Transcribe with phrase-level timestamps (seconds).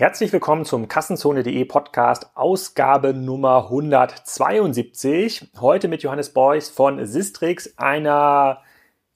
[0.00, 5.50] Herzlich willkommen zum Kassenzone.de Podcast, Ausgabe Nummer 172.
[5.60, 8.62] Heute mit Johannes Beuys von Sistrix, einer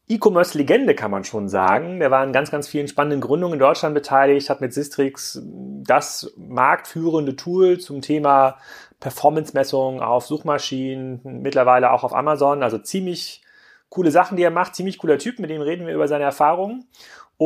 [0.08, 2.00] E-Commerce-Legende kann man schon sagen.
[2.00, 6.34] Der war an ganz, ganz vielen spannenden Gründungen in Deutschland beteiligt, hat mit Sistrix das
[6.36, 8.58] marktführende Tool zum Thema
[9.00, 12.62] Performance-Messung auf Suchmaschinen, mittlerweile auch auf Amazon.
[12.62, 13.42] Also ziemlich
[13.88, 16.84] coole Sachen, die er macht, ziemlich cooler Typ, mit dem reden wir über seine Erfahrungen.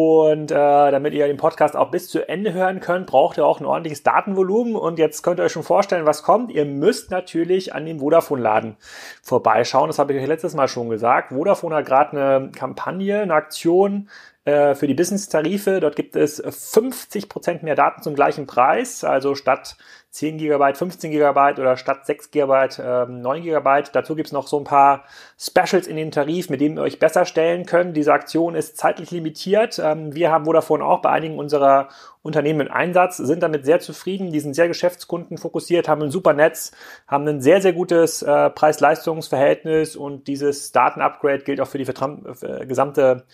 [0.01, 3.59] Und äh, damit ihr den Podcast auch bis zu Ende hören könnt, braucht ihr auch
[3.59, 4.77] ein ordentliches Datenvolumen.
[4.77, 6.53] Und jetzt könnt ihr euch schon vorstellen, was kommt.
[6.53, 8.77] Ihr müsst natürlich an dem Vodafone-Laden
[9.23, 9.89] vorbeischauen.
[9.89, 11.31] Das habe ich euch letztes Mal schon gesagt.
[11.31, 14.09] Vodafone hat gerade eine Kampagne, eine Aktion
[14.45, 15.81] äh, für die Business-Tarife.
[15.81, 19.05] Dort gibt es 50 Prozent mehr Daten zum gleichen Preis.
[19.05, 19.77] Also statt
[20.11, 23.83] 10 GB, 15 GB oder statt 6 GB, äh, 9 GB.
[23.93, 25.05] Dazu gibt es noch so ein paar
[25.39, 27.97] Specials in den Tarif, mit denen ihr euch besser stellen könnt.
[27.97, 29.79] Diese Aktion ist zeitlich limitiert.
[29.79, 31.89] Ähm, wir haben Vodafone auch bei einigen unserer
[32.23, 34.33] Unternehmen im Einsatz, sind damit sehr zufrieden.
[34.33, 36.73] Die sind sehr geschäftskundenfokussiert, haben ein super Netz,
[37.07, 42.67] haben ein sehr, sehr gutes äh, Preis-Leistungs-Verhältnis und dieses Daten-Upgrade gilt auch für die äh,
[42.67, 43.25] gesamte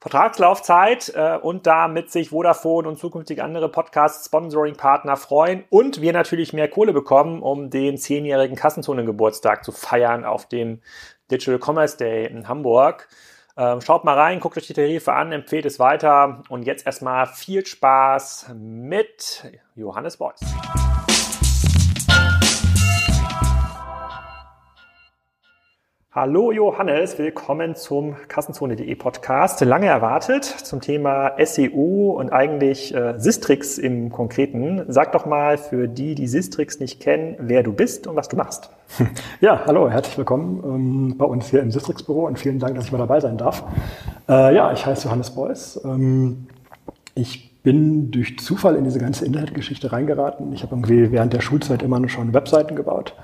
[0.00, 6.68] Vertragslaufzeit äh, und damit sich Vodafone und zukünftig andere Podcast-Sponsoring-Partner freuen und wir natürlich mehr
[6.68, 10.80] Kohle bekommen, um den zehnjährigen Kassenzone-Geburtstag zu feiern auf dem
[11.30, 13.08] Digital Commerce Day in Hamburg.
[13.58, 17.26] Ähm, schaut mal rein, guckt euch die Tarife an, empfehlt es weiter und jetzt erstmal
[17.26, 20.40] viel Spaß mit Johannes Beuys.
[26.12, 29.60] Hallo Johannes, willkommen zum Kassenzone.de Podcast.
[29.60, 34.82] Lange erwartet zum Thema SEO und eigentlich äh, Sistrix im Konkreten.
[34.88, 38.36] Sag doch mal für die, die Sistrix nicht kennen, wer du bist und was du
[38.36, 38.70] machst.
[39.40, 42.92] Ja, hallo, herzlich willkommen ähm, bei uns hier im Sistrix-Büro und vielen Dank, dass ich
[42.92, 43.62] mal dabei sein darf.
[44.28, 45.80] Äh, ja, ich heiße Johannes Beuys.
[45.84, 46.48] Ähm,
[47.14, 50.52] ich bin durch Zufall in diese ganze Internetgeschichte reingeraten.
[50.54, 53.14] Ich habe irgendwie während der Schulzeit immer schon Webseiten gebaut.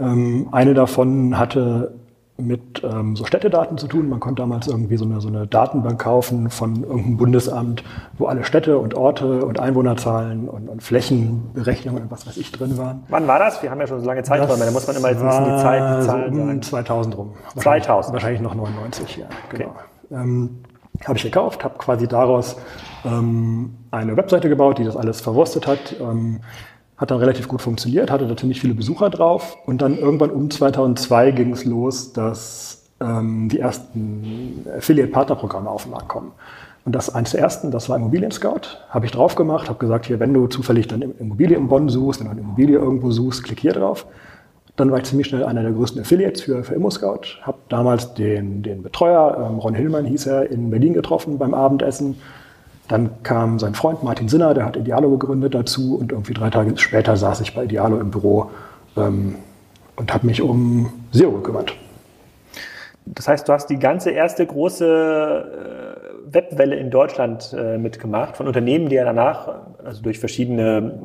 [0.00, 2.00] Ähm, eine davon hatte
[2.40, 4.08] mit ähm, so Städtedaten zu tun.
[4.08, 7.84] Man konnte damals irgendwie so eine, so eine Datenbank kaufen von irgendeinem Bundesamt,
[8.18, 12.76] wo alle Städte und Orte und Einwohnerzahlen und, und Flächenberechnungen und was weiß ich drin
[12.78, 13.04] waren.
[13.08, 13.62] Wann war das?
[13.62, 16.04] Wir haben ja schon so lange Zeiträume, da muss man immer jetzt wissen, die Zeit,
[16.04, 17.32] Zahlen so um 2000 rum.
[17.56, 18.12] 2000?
[18.12, 19.26] Wahrscheinlich noch 99, ja.
[19.50, 19.70] Genau.
[19.70, 19.74] Okay.
[20.12, 20.60] Ähm,
[21.06, 22.56] habe ich gekauft, habe quasi daraus
[23.04, 25.96] ähm, eine Webseite gebaut, die das alles verwurstet hat.
[26.00, 26.40] Ähm,
[27.00, 30.50] hat dann relativ gut funktioniert, hatte da ziemlich viele Besucher drauf und dann irgendwann um
[30.50, 36.32] 2002 ging es los, dass ähm, die ersten Affiliate-Partner-Programme auf den Markt kommen.
[36.84, 40.06] Und das eins der ersten, das war Immobilien Scout, habe ich drauf gemacht, habe gesagt,
[40.06, 43.44] hier, wenn du zufällig dann Immobilie in Bonn suchst, wenn du eine Immobilie irgendwo suchst,
[43.44, 44.06] klick hier drauf.
[44.76, 48.62] Dann war ich ziemlich schnell einer der größten Affiliates für, für ImmoScout, habe damals den,
[48.62, 52.16] den Betreuer, ähm, Ron Hillmann hieß er, in Berlin getroffen beim Abendessen
[52.90, 56.76] dann kam sein Freund Martin Sinner, der hat Idealo gegründet dazu und irgendwie drei Tage
[56.76, 58.50] später saß ich bei Idealo im Büro
[58.96, 59.36] ähm,
[59.94, 61.72] und habe mich um SEO gekümmert.
[63.06, 68.48] Das heißt, du hast die ganze erste große äh, Webwelle in Deutschland äh, mitgemacht von
[68.48, 69.48] Unternehmen, die ja danach,
[69.84, 71.00] also durch verschiedene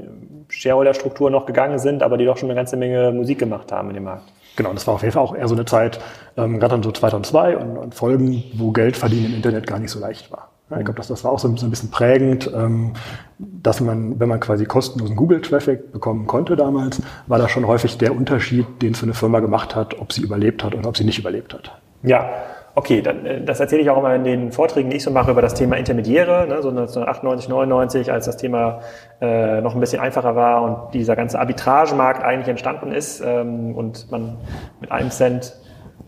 [0.49, 3.93] Shareholder-Strukturen noch gegangen sind, aber die doch schon eine ganze Menge Musik gemacht haben in
[3.93, 4.33] dem Markt.
[4.55, 5.99] Genau, das war auf jeden Fall auch eher so eine Zeit,
[6.35, 9.91] ähm, gerade dann so 2002 und, und Folgen, wo Geld verdienen im Internet gar nicht
[9.91, 10.49] so leicht war.
[10.71, 12.93] Ich glaube, das, das war auch so ein bisschen prägend, ähm,
[13.37, 18.15] dass man, wenn man quasi kostenlosen Google-Traffic bekommen konnte damals, war da schon häufig der
[18.15, 21.03] Unterschied, den es für eine Firma gemacht hat, ob sie überlebt hat oder ob sie
[21.03, 21.71] nicht überlebt hat.
[22.01, 22.29] Ja,
[22.73, 25.29] okay, dann, äh, das erzähle ich auch immer in den Vorträgen, die ich so mache
[25.29, 28.79] über das Thema Intermediäre, ne, so 1998, 99, als das Thema
[29.21, 34.09] äh, noch ein bisschen einfacher war und dieser ganze Arbitragemarkt eigentlich entstanden ist ähm, und
[34.09, 34.37] man
[34.81, 35.55] mit einem Cent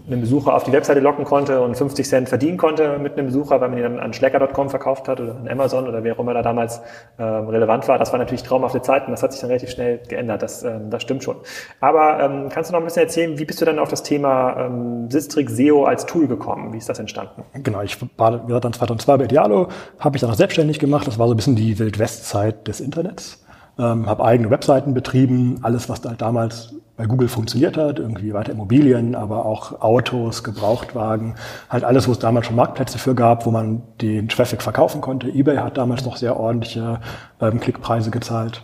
[0.08, 3.60] einen Besucher auf die Webseite locken konnte und 50 Cent verdienen konnte mit einem Besucher,
[3.60, 6.34] weil man ihn dann an Schlecker.com verkauft hat oder an Amazon oder wer auch immer
[6.34, 6.82] da damals
[7.18, 8.00] äh, relevant war.
[8.00, 9.12] Das war natürlich traumhafte Zeiten.
[9.12, 10.42] Das hat sich dann relativ schnell geändert.
[10.42, 11.36] Das, ähm, das stimmt schon.
[11.82, 14.66] Aber ähm, kannst du noch ein bisschen erzählen, wie bist du dann auf das Thema
[14.66, 16.72] ähm, Sistrix SEO als Tool gekommen?
[16.72, 17.44] Wie ist das entstanden?
[17.64, 19.68] Genau, ich war, dann 2002 bei Idealo,
[20.00, 21.06] habe ich dann auch selbstständig gemacht.
[21.06, 23.44] Das war so ein bisschen die Wildwestzeit des Internets.
[23.80, 28.52] Ähm, habe eigene Webseiten betrieben, alles, was da damals bei Google funktioniert hat, irgendwie weiter
[28.52, 31.36] Immobilien, aber auch Autos, Gebrauchtwagen,
[31.70, 35.30] halt alles, wo es damals schon Marktplätze für gab, wo man den Traffic verkaufen konnte.
[35.30, 37.00] eBay hat damals noch sehr ordentliche
[37.40, 38.64] ähm, Klickpreise gezahlt.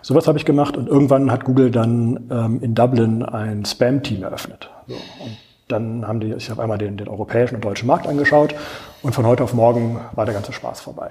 [0.00, 4.70] Sowas habe ich gemacht und irgendwann hat Google dann ähm, in Dublin ein Spam-Team eröffnet.
[4.86, 5.36] So, und
[5.66, 8.54] dann haben die sich auf einmal den, den europäischen und deutschen Markt angeschaut
[9.02, 11.10] und von heute auf morgen war der ganze Spaß vorbei.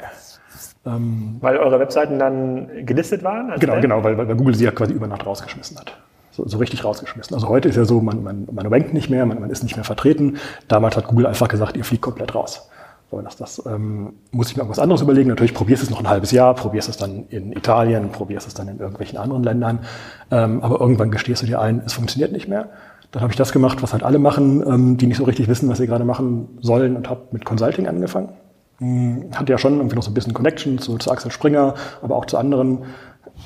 [0.86, 3.60] Ähm, weil eure Webseiten dann gelistet waren?
[3.60, 5.96] Genau, genau, weil, weil Google sie ja quasi über Nacht rausgeschmissen hat
[6.32, 7.34] so, so richtig rausgeschmissen.
[7.36, 9.76] Also heute ist ja so, man, man, man rankt nicht mehr, man, man ist nicht
[9.76, 10.38] mehr vertreten.
[10.68, 12.70] Damals hat Google einfach gesagt, ihr fliegt komplett raus.
[13.12, 15.28] So, das, das ähm, muss ich mir irgendwas anderes überlegen.
[15.28, 18.54] Natürlich probierst du es noch ein halbes Jahr, probierst es dann in Italien, probierst es
[18.54, 19.80] dann in irgendwelchen anderen Ländern.
[20.32, 22.70] Ähm, aber irgendwann gestehst du dir ein, es funktioniert nicht mehr.
[23.12, 25.68] Dann habe ich das gemacht, was halt alle machen, ähm, die nicht so richtig wissen,
[25.68, 28.30] was sie gerade machen sollen und habe mit Consulting angefangen.
[28.82, 32.16] Hm, hatte ja schon irgendwie noch so ein bisschen Connection zu, zu Axel Springer, aber
[32.16, 32.80] auch zu anderen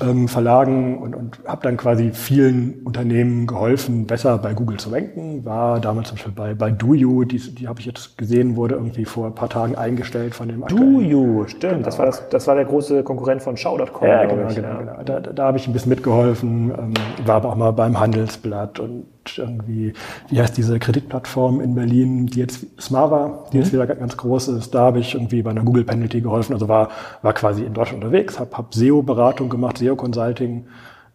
[0.00, 5.44] ähm, Verlagen und, und habe dann quasi vielen Unternehmen geholfen, besser bei Google zu ranken.
[5.44, 9.04] War damals zum Beispiel bei, bei DoYou, die, die habe ich jetzt gesehen, wurde irgendwie
[9.04, 11.72] vor ein paar Tagen eingestellt von dem DoYou, stimmt.
[11.72, 11.84] Genau.
[11.84, 14.08] Das, war das, das war der große Konkurrent von Show.com.
[14.08, 15.02] Ja, genau, genau, genau.
[15.04, 16.94] Da, da, da habe ich ein bisschen mitgeholfen, ähm,
[17.26, 19.04] war aber auch mal beim Handelsblatt und
[19.38, 19.92] irgendwie,
[20.28, 23.78] wie heißt diese Kreditplattform in Berlin, die jetzt Smava, die jetzt mhm.
[23.78, 24.74] wieder ganz groß ist.
[24.74, 26.52] Da habe ich irgendwie bei einer Google Penalty geholfen.
[26.52, 26.90] Also war,
[27.22, 30.66] war quasi in Deutschland unterwegs, habe hab SEO-Beratung gemacht, SEO-Consulting.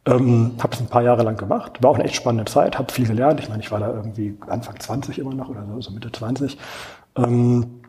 [0.03, 2.91] Ähm, habe es ein paar Jahre lang gemacht, war auch eine echt spannende Zeit, habe
[2.91, 3.39] viel gelernt.
[3.39, 6.57] Ich meine, ich war da irgendwie Anfang 20 immer noch oder so, so Mitte 20.
[7.17, 7.80] Ähm,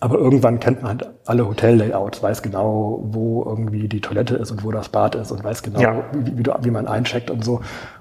[0.00, 4.64] aber irgendwann kennt man halt alle Hotellayouts, weiß genau, wo irgendwie die Toilette ist und
[4.64, 6.04] wo das Bad ist und weiß genau, ja.
[6.12, 7.60] wie, wie, wie, man eincheckt und so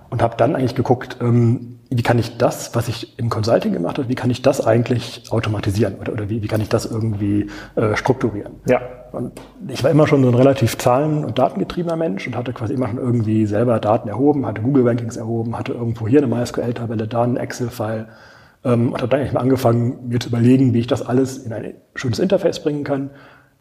[0.10, 3.98] und habe dann eigentlich geguckt, ähm, wie kann ich das, was ich im Consulting gemacht
[3.98, 7.48] habe, wie kann ich das eigentlich automatisieren oder, oder wie, wie kann ich das irgendwie
[7.76, 8.54] äh, strukturieren?
[8.66, 8.80] Ja.
[9.12, 9.34] Und
[9.68, 12.88] ich war immer schon so ein relativ zahlen- und datengetriebener Mensch und hatte quasi immer
[12.88, 17.38] schon irgendwie selber Daten erhoben, hatte Google-Rankings erhoben, hatte irgendwo hier eine MySQL-Tabelle, da einen
[17.38, 18.08] Excel-File
[18.64, 21.74] ähm, und habe dann mal angefangen, mir zu überlegen, wie ich das alles in ein
[21.96, 23.12] schönes Interface bringen kann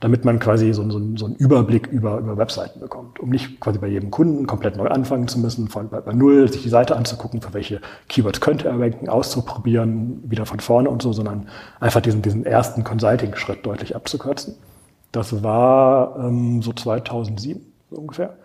[0.01, 3.79] damit man quasi so, so, so einen Überblick über, über Webseiten bekommt, um nicht quasi
[3.79, 6.97] bei jedem Kunden komplett neu anfangen zu müssen, von bei, bei Null sich die Seite
[6.97, 11.49] anzugucken, für welche Keywords könnte er ranken, auszuprobieren, wieder von vorne und so, sondern
[11.81, 14.55] einfach diesen, diesen ersten Consulting-Schritt deutlich abzukürzen.
[15.11, 17.61] Das war ähm, so 2007
[17.91, 18.37] so ungefähr.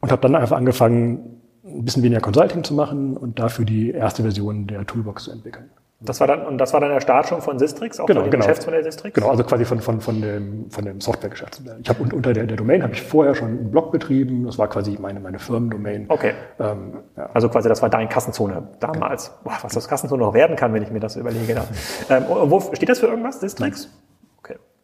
[0.00, 4.22] Und habe dann einfach angefangen, ein bisschen weniger Consulting zu machen und dafür die erste
[4.22, 5.70] Version der Toolbox zu entwickeln.
[6.00, 8.26] Das war dann, und das war dann der Start schon von Sistrix, auch genau, von
[8.26, 8.44] dem genau.
[8.44, 9.14] Geschäftsmodell Sistrix?
[9.14, 11.78] Genau, also quasi von, von, von dem, von dem Softwaregeschäftsmodell.
[11.82, 14.68] Ich habe unter der, der Domain habe ich vorher schon einen Blog betrieben, das war
[14.68, 16.04] quasi meine, meine Firmendomain.
[16.08, 16.34] Okay.
[16.60, 17.30] Ähm, ja.
[17.32, 19.28] Also quasi das war dein Kassenzone damals.
[19.28, 19.38] Genau.
[19.44, 21.62] Boah, was das Kassenzone noch werden kann, wenn ich mir das überlege.
[22.10, 23.84] ähm, wo steht das für irgendwas, Sistrix?
[23.84, 24.05] Nein.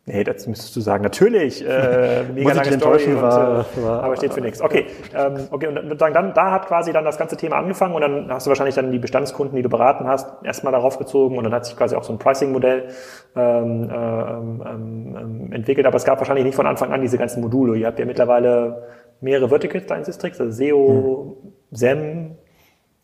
[0.04, 1.04] Nee, das müsstest du sagen.
[1.04, 4.60] Natürlich, äh, mega lange Story, und, war, äh, war, aber steht für nichts.
[4.60, 8.00] Okay, ähm, okay und dann, dann, da hat quasi dann das ganze Thema angefangen und
[8.00, 11.44] dann hast du wahrscheinlich dann die Bestandskunden, die du beraten hast, erstmal darauf gezogen und
[11.44, 12.88] dann hat sich quasi auch so ein Pricing-Modell
[13.36, 15.86] ähm, ähm, ähm, entwickelt.
[15.86, 17.76] Aber es gab wahrscheinlich nicht von Anfang an diese ganzen Module.
[17.76, 18.88] Ihr habt ja mittlerweile
[19.20, 21.52] mehrere Verticals da in Sistrix, also SEO, hm.
[21.70, 22.38] SEM,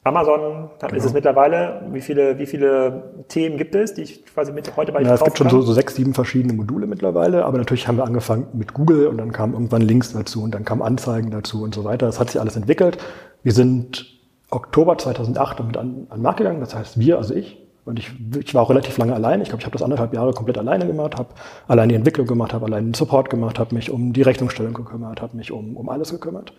[0.05, 0.95] Amazon genau.
[0.95, 1.83] ist es mittlerweile.
[1.91, 5.25] Wie viele, wie viele Themen gibt es, die ich quasi mit heute bei ja, Es
[5.25, 8.75] gibt schon so, so sechs, sieben verschiedene Module mittlerweile, aber natürlich haben wir angefangen mit
[8.75, 12.07] Google und dann kamen irgendwann Links dazu und dann kamen Anzeigen dazu und so weiter.
[12.07, 12.99] Das hat sich alles entwickelt.
[13.43, 14.07] Wir sind
[14.51, 17.65] Oktober 2008 damit an, an Markt gegangen, das heißt wir, also ich.
[17.85, 19.41] Und ich, ich war auch relativ lange allein.
[19.41, 21.31] Ich glaube, ich habe das anderthalb Jahre komplett alleine gemacht, habe
[21.69, 25.23] allein die Entwicklung gemacht, habe allein den Support gemacht, habe mich um die Rechnungsstellung gekümmert,
[25.23, 26.53] habe mich um, um alles gekümmert.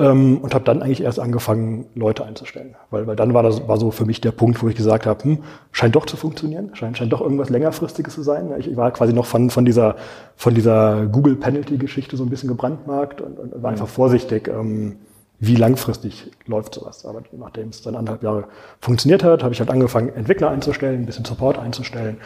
[0.00, 2.76] Ähm, und habe dann eigentlich erst angefangen, Leute einzustellen.
[2.90, 5.24] Weil, weil dann war das war so für mich der Punkt, wo ich gesagt habe,
[5.24, 5.38] hm,
[5.72, 8.52] scheint doch zu funktionieren, scheint, scheint doch irgendwas längerfristiges zu sein.
[8.58, 9.96] Ich, ich war quasi noch von, von dieser,
[10.36, 14.96] von dieser Google Penalty-Geschichte so ein bisschen gebrandmarkt und, und war einfach vorsichtig, ähm,
[15.40, 17.04] wie langfristig läuft sowas.
[17.04, 18.44] Aber nachdem es dann anderthalb Jahre
[18.80, 22.18] funktioniert hat, habe ich halt angefangen, Entwickler einzustellen, ein bisschen Support einzustellen.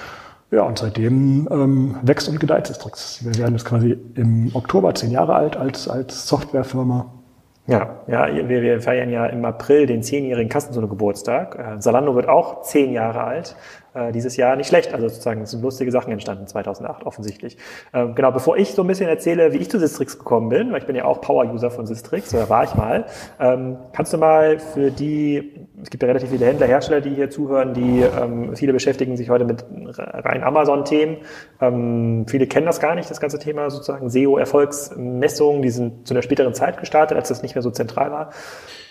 [0.50, 3.24] Ja, und seitdem ähm, wächst und gedeiht Sistrix.
[3.24, 7.21] Wir werden jetzt quasi im Oktober zehn Jahre alt als, als Softwarefirma
[7.66, 11.58] ja, ja, wir, wir feiern ja im April den zehnjährigen Kassenzone-Geburtstag.
[11.58, 13.56] Äh, Salando wird auch zehn Jahre alt
[13.94, 14.92] äh, dieses Jahr nicht schlecht.
[14.94, 17.56] Also sozusagen es sind lustige Sachen entstanden 2008 offensichtlich.
[17.92, 20.80] Ähm, genau, bevor ich so ein bisschen erzähle, wie ich zu Sistrix gekommen bin, weil
[20.80, 23.06] ich bin ja auch Power-User von Sistrix, oder war ich mal,
[23.38, 27.30] ähm, kannst du mal für die, es gibt ja relativ viele Händler, Hersteller, die hier
[27.30, 29.64] zuhören, die ähm, viele beschäftigen sich heute mit
[29.98, 31.18] rein Amazon-Themen.
[31.60, 36.22] Ähm, viele kennen das gar nicht, das ganze Thema sozusagen SEO-Erfolgsmessungen, die sind zu einer
[36.22, 38.30] späteren Zeit gestartet, als das nicht mehr so zentral war.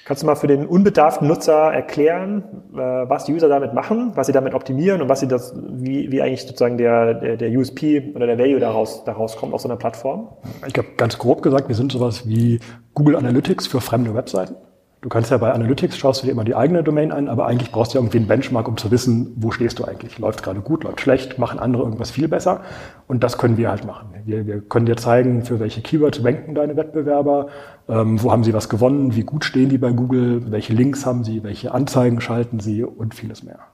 [0.03, 2.43] Kannst du mal für den unbedarften Nutzer erklären,
[2.73, 6.11] äh, was die User damit machen, was sie damit optimieren und was sie das, wie,
[6.11, 9.69] wie eigentlich sozusagen der, der, der USP oder der Value daraus, daraus kommt aus so
[9.69, 10.29] einer Plattform?
[10.65, 12.59] Ich glaube, ganz grob gesagt, wir sind sowas wie
[12.93, 14.55] Google Analytics für fremde Webseiten.
[15.01, 17.71] Du kannst ja bei Analytics schaust du dir immer die eigene Domain an, aber eigentlich
[17.71, 20.19] brauchst du ja irgendwie einen Benchmark, um zu wissen, wo stehst du eigentlich.
[20.19, 22.61] Läuft gerade gut, läuft schlecht, machen andere irgendwas viel besser.
[23.07, 24.09] Und das können wir halt machen.
[24.25, 27.47] Wir, wir können dir zeigen, für welche Keywords ranken deine Wettbewerber,
[27.89, 31.23] ähm, wo haben sie was gewonnen, wie gut stehen die bei Google, welche Links haben
[31.23, 33.70] sie, welche Anzeigen schalten sie und vieles mehr.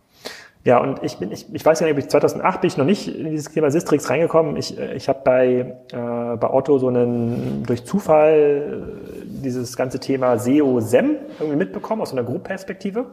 [0.67, 3.29] Ja, und ich bin, ich, ich weiß ja nicht, 2008 bin ich noch nicht in
[3.29, 4.57] dieses Thema Sistrix reingekommen.
[4.57, 10.01] Ich, äh, ich habe bei, äh, bei Otto so einen, durch Zufall äh, dieses ganze
[10.01, 13.05] Thema SEO-SEM irgendwie mitbekommen, aus so einer Group-Perspektive.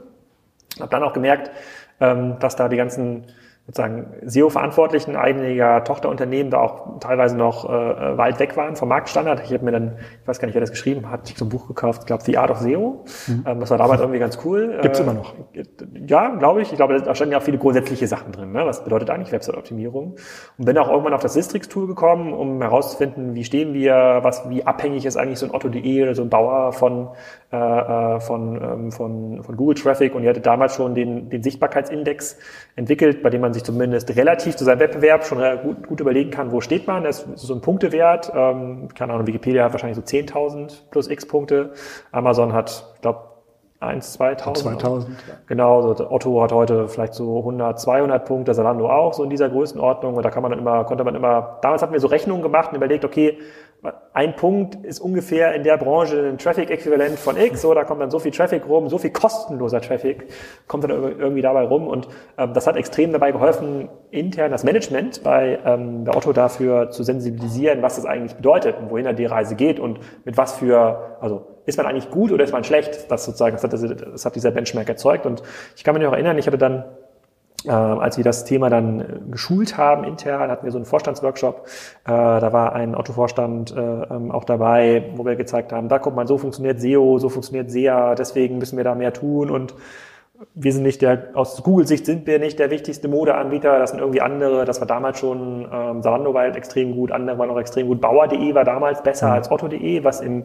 [0.80, 1.52] Habe dann auch gemerkt,
[2.00, 3.26] ähm, dass da die ganzen
[3.66, 9.40] sozusagen SEO-Verantwortlichen einiger Tochterunternehmen da auch teilweise noch äh, weit weg waren vom Marktstandard.
[9.42, 11.48] Ich habe mir dann, ich weiß gar nicht, wer das geschrieben hat, ich so ein
[11.48, 13.04] Buch gekauft, ich glaube The Art of SEO.
[13.26, 13.44] Mhm.
[13.46, 14.78] Ähm, das war damals irgendwie ganz cool.
[14.82, 15.32] Gibt's äh, immer noch?
[16.06, 16.72] Ja, glaube ich.
[16.72, 18.52] Ich glaube, da standen ja auch viele grundsätzliche Sachen drin.
[18.52, 18.66] Ne?
[18.66, 20.16] Was bedeutet eigentlich Website-Optimierung?
[20.58, 24.66] Und bin auch irgendwann auf das Sistrix-Tool gekommen, um herauszufinden, wie stehen wir, was, wie
[24.66, 27.08] abhängig ist eigentlich so ein Otto.de oder so ein Bauer von,
[27.50, 30.14] äh, äh von, ähm, von, von Google Traffic.
[30.14, 32.38] Und ihr hattet damals schon den, den Sichtbarkeitsindex
[32.76, 36.52] entwickelt, bei dem man sich zumindest relativ zu seinem Wettbewerb schon gut, gut überlegen kann,
[36.52, 37.04] wo steht man.
[37.04, 38.32] Das ist so ein Punktewert.
[38.34, 41.72] Ähm, keine Ahnung, Wikipedia hat wahrscheinlich so 10.000 plus x Punkte.
[42.12, 43.20] Amazon hat, ich glaube,
[43.80, 44.80] 1, 2000.
[44.80, 45.10] 2000.
[45.10, 45.34] Ja.
[45.46, 49.48] Genau, so Otto hat heute vielleicht so 100, 200 Punkte, Salando auch so in dieser
[49.48, 50.14] Größenordnung.
[50.14, 52.70] Und da kann man dann immer, konnte man immer, damals hatten wir so Rechnungen gemacht
[52.70, 53.38] und überlegt, okay,
[54.12, 58.10] ein Punkt ist ungefähr in der Branche ein Traffic-Äquivalent von X, so, da kommt dann
[58.10, 60.28] so viel Traffic rum, so viel kostenloser Traffic
[60.66, 65.22] kommt dann irgendwie dabei rum und ähm, das hat extrem dabei geholfen, intern das Management
[65.22, 69.26] bei, ähm, bei Otto dafür zu sensibilisieren, was das eigentlich bedeutet und wohin da die
[69.26, 73.10] Reise geht und mit was für, also ist man eigentlich gut oder ist man schlecht,
[73.10, 75.42] das sozusagen, das hat, das hat dieser Benchmark erzeugt und
[75.76, 76.84] ich kann mich noch erinnern, ich hatte dann
[77.64, 81.66] äh, als wir das Thema dann äh, geschult haben intern, hatten wir so einen Vorstandsworkshop.
[82.04, 86.16] Äh, da war ein Otto-Vorstand äh, ähm, auch dabei, wo wir gezeigt haben, da kommt
[86.16, 89.74] man, so funktioniert SEO, so funktioniert SEA, deswegen müssen wir da mehr tun und
[90.54, 94.20] wir sind nicht der, aus Google-Sicht sind wir nicht der wichtigste Modeanbieter, das sind irgendwie
[94.20, 97.86] andere, das war damals schon, ähm, Zalando war halt extrem gut, andere waren auch extrem
[97.86, 99.32] gut, Bauer.de war damals besser mhm.
[99.34, 100.44] als Otto.de, was im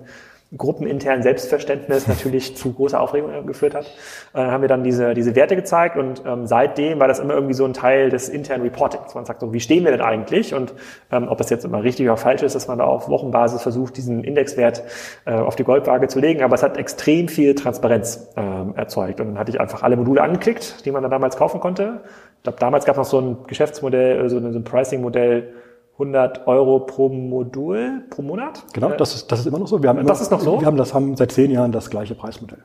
[0.58, 3.86] gruppeninternen Selbstverständnis natürlich zu großer Aufregung geführt hat.
[4.34, 7.54] Äh, haben wir dann diese, diese Werte gezeigt und ähm, seitdem war das immer irgendwie
[7.54, 9.14] so ein Teil des internen Reportings.
[9.14, 10.56] Man sagt so, wie stehen wir denn eigentlich?
[10.56, 10.74] Und
[11.12, 13.98] ähm, ob das jetzt immer richtig oder falsch ist, dass man da auf Wochenbasis versucht,
[13.98, 14.84] diesen Indexwert
[15.26, 16.42] äh, auf die Goldwaage zu legen.
[16.42, 19.20] Aber es hat extrem viel Transparenz ähm, erzeugt.
[19.20, 22.02] Und dann hatte ich einfach alle Module angeklickt, die man dann damals kaufen konnte.
[22.38, 25.54] Ich glaube, damals gab es noch so ein Geschäftsmodell, so ein Pricing-Modell,
[26.00, 28.64] 100 Euro pro Modul pro Monat.
[28.74, 29.84] Genau, das ist, das ist immer noch so.
[29.84, 30.60] Wir haben immer, das ist noch so?
[30.62, 32.64] Wir haben das haben seit zehn Jahren das gleiche Preismodell.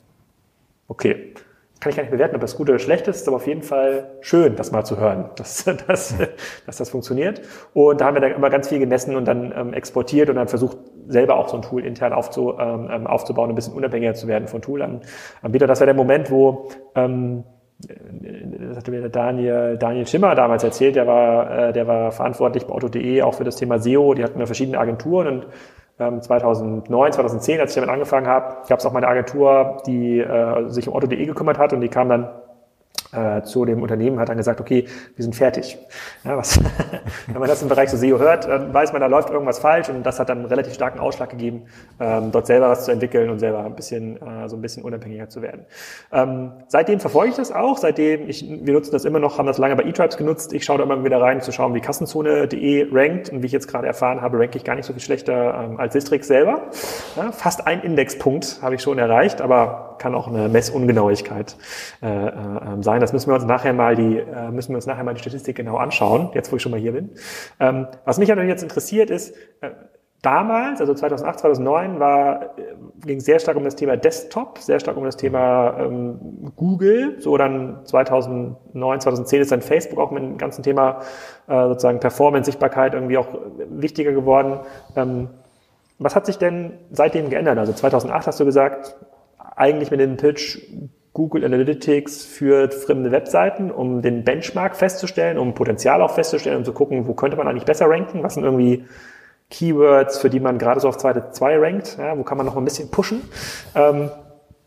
[0.87, 1.35] Okay.
[1.81, 4.13] Kann ich gar nicht bewerten, ob das gut oder schlecht ist, aber auf jeden Fall
[4.21, 6.15] schön, das mal zu hören, dass, dass,
[6.65, 7.43] dass das funktioniert.
[7.75, 10.49] Und da haben wir dann immer ganz viel gemessen und dann ähm, exportiert und dann
[10.49, 14.29] versucht, selber auch so ein Tool intern aufzu, ähm, ähm aufzubauen, ein bisschen unabhängiger zu
[14.29, 15.69] werden von Toolanbietern.
[15.69, 17.45] Das war der Moment, wo ähm,
[17.79, 22.75] das hatte mir Daniel, Daniel Schimmer damals erzählt, der war, äh, der war verantwortlich bei
[22.75, 24.15] Otto.de auch für das Thema SEO.
[24.15, 25.47] Die hatten ja verschiedene Agenturen und
[25.99, 30.69] ähm, 2009, 2010, als ich damit angefangen habe, gab es auch eine Agentur, die äh,
[30.69, 32.31] sich um Otto.de gekümmert hat und die kam dann
[33.15, 35.79] äh, zu dem Unternehmen, hat dann gesagt, okay, wir sind fertig.
[36.25, 36.61] Ja, was,
[37.27, 39.89] wenn man das im Bereich so SEO hört, dann weiß man, da läuft irgendwas falsch
[39.89, 41.63] und das hat dann einen relativ starken Ausschlag gegeben,
[42.01, 45.29] ähm, dort selber was zu entwickeln und selber ein bisschen, äh, so ein bisschen unabhängiger
[45.29, 45.65] zu werden.
[46.13, 49.59] Ähm, seitdem verfolge ich das auch, seitdem, ich, wir nutzen das immer noch, haben das
[49.59, 50.53] lange bei eTribes genutzt.
[50.53, 53.69] Ich schaue da immer wieder rein, zu schauen, wie Kassenzone.de rankt und wie ich jetzt
[53.69, 56.63] gerade erfahren habe, ranke ich gar nicht so viel schlechter ähm, als Sistrix selber.
[57.17, 61.57] Ja, fast ein Indexpunkt habe ich schon erreicht, aber kann auch eine Messungenauigkeit
[62.03, 62.33] äh, äh,
[62.83, 63.01] sein.
[63.01, 65.57] Das müssen wir uns nachher mal die, äh, müssen wir uns nachher mal die Statistik
[65.57, 67.13] genau anschauen, jetzt wo ich schon mal hier bin.
[67.59, 69.71] Ähm, was mich natürlich jetzt interessiert ist, äh,
[70.21, 72.75] damals, also 2008, 2009, war, äh,
[73.07, 77.17] ging sehr stark um das Thema Desktop, sehr stark um das Thema ähm, Google.
[77.19, 81.01] So dann 2009, 2010 ist dann Facebook auch mit dem ganzen Thema
[81.49, 83.29] äh, sozusagen Performance, Sichtbarkeit irgendwie auch
[83.71, 84.61] wichtiger geworden.
[84.97, 85.31] Ähm,
[85.99, 87.57] was hat sich denn seitdem geändert?
[87.57, 88.97] Also 2008 hast du gesagt,
[89.57, 90.59] eigentlich mit dem Pitch
[91.13, 96.73] Google Analytics für fremde Webseiten, um den Benchmark festzustellen, um Potenzial auch festzustellen, um zu
[96.73, 98.85] gucken, wo könnte man eigentlich besser ranken, was sind irgendwie
[99.51, 102.57] Keywords, für die man gerade so auf zweite zwei rankt, ja, wo kann man noch
[102.57, 103.23] ein bisschen pushen.
[103.77, 104.11] Ähm,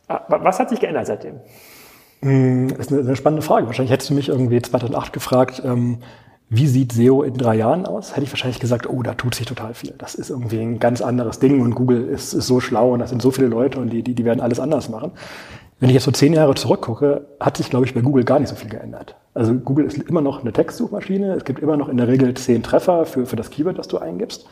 [0.08, 1.41] was hat sich geändert seitdem?
[2.22, 3.67] Hm, das ist eine, eine spannende Frage.
[3.67, 6.00] Wahrscheinlich hättest du mich irgendwie 2008 gefragt, ähm,
[6.50, 8.12] wie sieht SEO in drei Jahren aus?
[8.12, 9.94] Hätte ich wahrscheinlich gesagt, oh, da tut sich total viel.
[9.98, 13.10] Das ist irgendwie ein ganz anderes Ding und Google ist, ist so schlau und das
[13.10, 15.12] sind so viele Leute und die, die, die werden alles anders machen.
[15.80, 18.50] Wenn ich jetzt so zehn Jahre zurückgucke, hat sich, glaube ich, bei Google gar nicht
[18.50, 19.16] so viel geändert.
[19.34, 21.34] Also Google ist immer noch eine Textsuchmaschine.
[21.34, 23.98] Es gibt immer noch in der Regel zehn Treffer für, für das Keyword, das du
[23.98, 24.48] eingibst.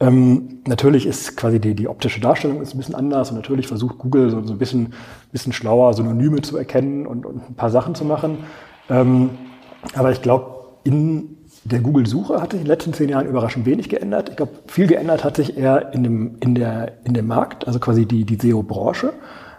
[0.00, 3.98] Ähm, natürlich ist quasi die, die optische Darstellung ist ein bisschen anders und natürlich versucht
[3.98, 4.94] Google so, so ein bisschen,
[5.32, 8.38] bisschen schlauer Synonyme zu erkennen und, und ein paar Sachen zu machen.
[8.88, 9.30] Ähm,
[9.94, 10.53] aber ich glaube,
[10.84, 14.28] in der Google-Suche hat sich in den letzten zehn Jahren überraschend wenig geändert.
[14.28, 17.78] Ich glaube, viel geändert hat sich eher in dem, in der, in dem Markt, also
[17.78, 19.12] quasi die, die SEO-Branche.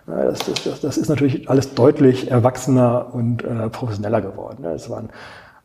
[0.06, 4.64] Das, das, das ist natürlich alles deutlich erwachsener und äh, professioneller geworden.
[4.66, 5.10] Es waren,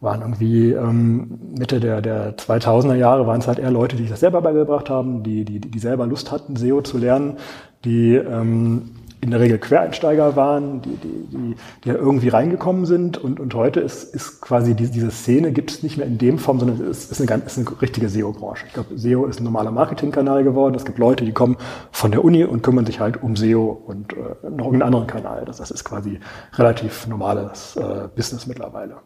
[0.00, 4.10] waren irgendwie ähm, Mitte der, der 2000er Jahre waren es halt eher Leute, die sich
[4.10, 7.36] das selber beigebracht haben, die, die, die selber Lust hatten, SEO zu lernen,
[7.84, 13.18] die, ähm, in der Regel Quereinsteiger waren, die, die, die, die ja irgendwie reingekommen sind.
[13.18, 16.38] Und, und heute ist, ist quasi die, diese Szene gibt es nicht mehr in dem
[16.38, 18.66] Form, sondern es ist eine, ist eine richtige SEO-Branche.
[18.66, 20.74] Ich glaube, SEO ist ein normaler Marketingkanal geworden.
[20.74, 21.56] Es gibt Leute, die kommen
[21.90, 25.44] von der Uni und kümmern sich halt um SEO und äh, noch einen anderen Kanal.
[25.44, 26.18] Das, das ist quasi
[26.54, 28.96] relativ normales äh, Business mittlerweile.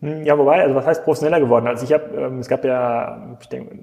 [0.00, 1.66] Hm, ja, wobei, also was heißt professioneller geworden?
[1.66, 3.76] Also ich habe, ähm, es gab ja, ich denke,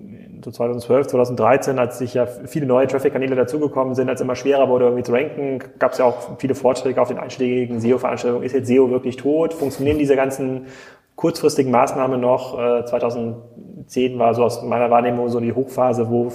[0.45, 4.86] so 2012, 2013, als sich ja viele neue Traffic-Kanäle dazugekommen sind, als immer schwerer wurde,
[4.86, 8.45] irgendwie zu ranken, gab es ja auch viele Vorträge auf den einschlägigen SEO-Veranstaltungen.
[8.45, 9.53] Ist jetzt SEO wirklich tot?
[9.53, 10.67] Funktionieren diese ganzen
[11.15, 12.60] kurzfristigen Maßnahmen noch?
[12.60, 16.31] Äh, 2010 war so aus meiner Wahrnehmung so die Hochphase, wo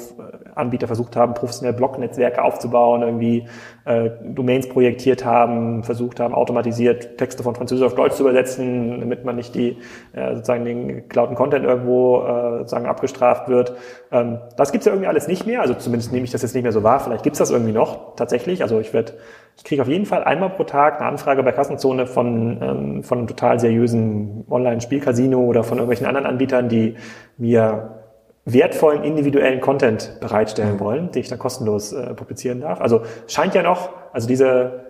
[0.55, 3.47] Anbieter versucht haben, professionell Blog-Netzwerke aufzubauen, irgendwie
[3.85, 9.25] äh, Domains projektiert haben, versucht haben, automatisiert Texte von Französisch auf Deutsch zu übersetzen, damit
[9.25, 9.79] man nicht die
[10.13, 13.75] äh, sozusagen den geklauten Content irgendwo äh, sozusagen abgestraft wird.
[14.13, 16.65] Ähm, das gibt's ja irgendwie alles nicht mehr, also zumindest nehme ich das jetzt nicht
[16.65, 17.01] mehr so wahr.
[17.01, 18.63] Vielleicht gibt's das irgendwie noch tatsächlich.
[18.63, 19.15] Also ich werde,
[19.57, 23.19] ich kriege auf jeden Fall einmal pro Tag eine Anfrage bei Kassenzone von ähm, von
[23.19, 26.95] einem total seriösen Online-Spielcasino oder von irgendwelchen anderen Anbietern, die
[27.37, 28.01] mir
[28.45, 30.81] wertvollen individuellen Content bereitstellen mhm.
[30.81, 32.81] wollen, den ich dann kostenlos äh, publizieren darf.
[32.81, 34.85] Also scheint ja noch, also diese,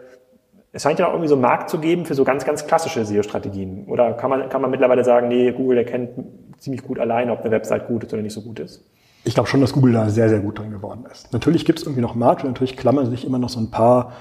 [0.72, 3.04] es scheint ja noch irgendwie so einen Markt zu geben für so ganz, ganz klassische
[3.04, 3.86] SEO-Strategien.
[3.88, 6.10] Oder kann man, kann man mittlerweile sagen, nee, Google erkennt
[6.58, 8.84] ziemlich gut allein, ob eine Website gut ist oder nicht so gut ist?
[9.24, 11.32] Ich glaube schon, dass Google da sehr, sehr gut drin geworden ist.
[11.32, 14.12] Natürlich gibt es irgendwie noch Markt und natürlich klammern sich immer noch so ein paar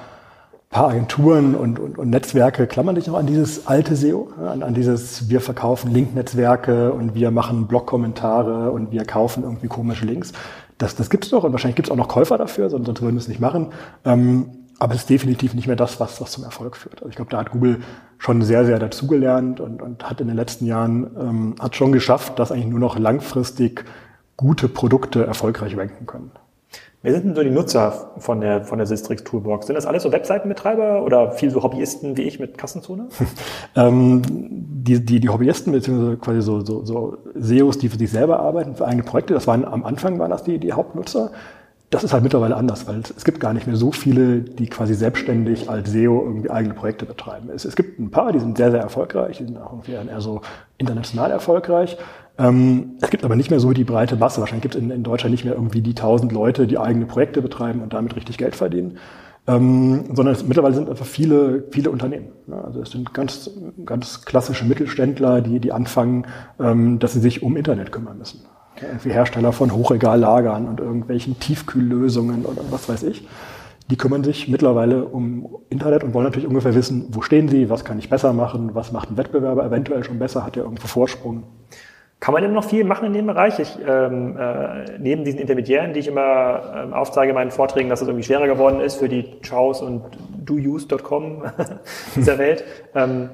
[0.69, 4.75] paar Agenturen und, und, und Netzwerke klammern sich noch an dieses alte SEO, an, an
[4.75, 10.31] dieses wir verkaufen Link-Netzwerke und wir machen Blog-Kommentare und wir kaufen irgendwie komische Links.
[10.77, 13.19] Das, das gibt's doch und wahrscheinlich gibt's auch noch Käufer dafür, sonst, sonst würden wir
[13.21, 13.69] es nicht machen.
[14.05, 14.45] Ähm,
[14.77, 16.99] aber es ist definitiv nicht mehr das, was, was zum Erfolg führt.
[16.99, 17.81] Also ich glaube, da hat Google
[18.17, 22.37] schon sehr, sehr dazugelernt und, und hat in den letzten Jahren ähm, hat schon geschafft,
[22.37, 23.85] dass eigentlich nur noch langfristig
[24.37, 26.31] gute Produkte erfolgreich ranken können.
[27.01, 29.67] Wer sind denn so die Nutzer von der, von der Sistrix Toolbox?
[29.67, 33.07] Sind das alles so Webseitenbetreiber oder viel so Hobbyisten wie ich mit Kassenzone?
[33.77, 38.41] ähm, die, die, die Hobbyisten, beziehungsweise quasi so, so, so SEOs, die für sich selber
[38.41, 41.31] arbeiten, für eigene Projekte, das waren am Anfang waren das die, die Hauptnutzer.
[41.89, 44.93] Das ist halt mittlerweile anders, weil es gibt gar nicht mehr so viele, die quasi
[44.93, 47.49] selbstständig als SEO irgendwie eigene Projekte betreiben.
[47.49, 50.21] Es, es gibt ein paar, die sind sehr, sehr erfolgreich, die sind auch irgendwie eher
[50.21, 50.41] so
[50.77, 51.97] international erfolgreich.
[52.39, 54.39] Ähm, es gibt aber nicht mehr so die breite Masse.
[54.39, 57.41] Wahrscheinlich gibt es in, in, Deutschland nicht mehr irgendwie die tausend Leute, die eigene Projekte
[57.41, 58.97] betreiben und damit richtig Geld verdienen.
[59.45, 62.27] Ähm, sondern es, mittlerweile sind einfach viele, viele Unternehmen.
[62.47, 63.49] Ja, also es sind ganz,
[63.85, 66.27] ganz klassische Mittelständler, die, die anfangen,
[66.59, 68.41] ähm, dass sie sich um Internet kümmern müssen.
[68.81, 73.27] Ja, irgendwie Hersteller von Hochregallagern und irgendwelchen Tiefkühllösungen oder was weiß ich.
[73.89, 77.83] Die kümmern sich mittlerweile um Internet und wollen natürlich ungefähr wissen, wo stehen sie, was
[77.83, 81.43] kann ich besser machen, was macht ein Wettbewerber eventuell schon besser, hat er irgendwo Vorsprung.
[82.19, 83.59] Kann man denn noch viel machen in dem Bereich?
[83.59, 88.01] Ich, ähm, äh, neben diesen Intermediären, die ich immer ähm, aufzeige in meinen Vorträgen, dass
[88.01, 90.03] es irgendwie schwerer geworden ist für die Chows und
[90.43, 91.43] douse.com
[92.15, 93.29] dieser Welt, ähm,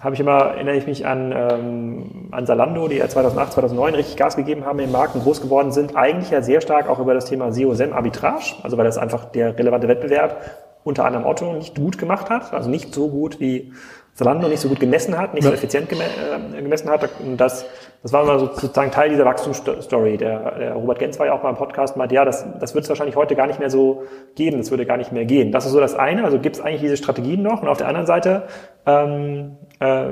[0.00, 4.16] habe ich immer, erinnere ich mich an, ähm, an Salando, die ja 2008, 2009 richtig
[4.16, 7.14] Gas gegeben haben im Markt und groß geworden sind, eigentlich ja sehr stark auch über
[7.14, 10.44] das Thema SEO-SEM-Arbitrage, also weil das einfach der relevante Wettbewerb
[10.84, 13.72] unter anderem Otto nicht gut gemacht hat, also nicht so gut wie
[14.14, 17.08] Zalando nicht so gut gemessen hat, nicht so effizient äh, gemessen hat.
[17.20, 17.64] Und das,
[18.02, 20.18] das war immer sozusagen Teil dieser Wachstumsstory.
[20.18, 22.74] Der, der Robert Gens war ja auch mal im Podcast und meinte, ja, das, das
[22.74, 24.02] wird es wahrscheinlich heute gar nicht mehr so
[24.34, 25.50] geben, das würde gar nicht mehr gehen.
[25.50, 27.62] Das ist so das eine, also gibt es eigentlich diese Strategien noch.
[27.62, 28.42] Und auf der anderen Seite
[28.84, 30.08] ähm, äh,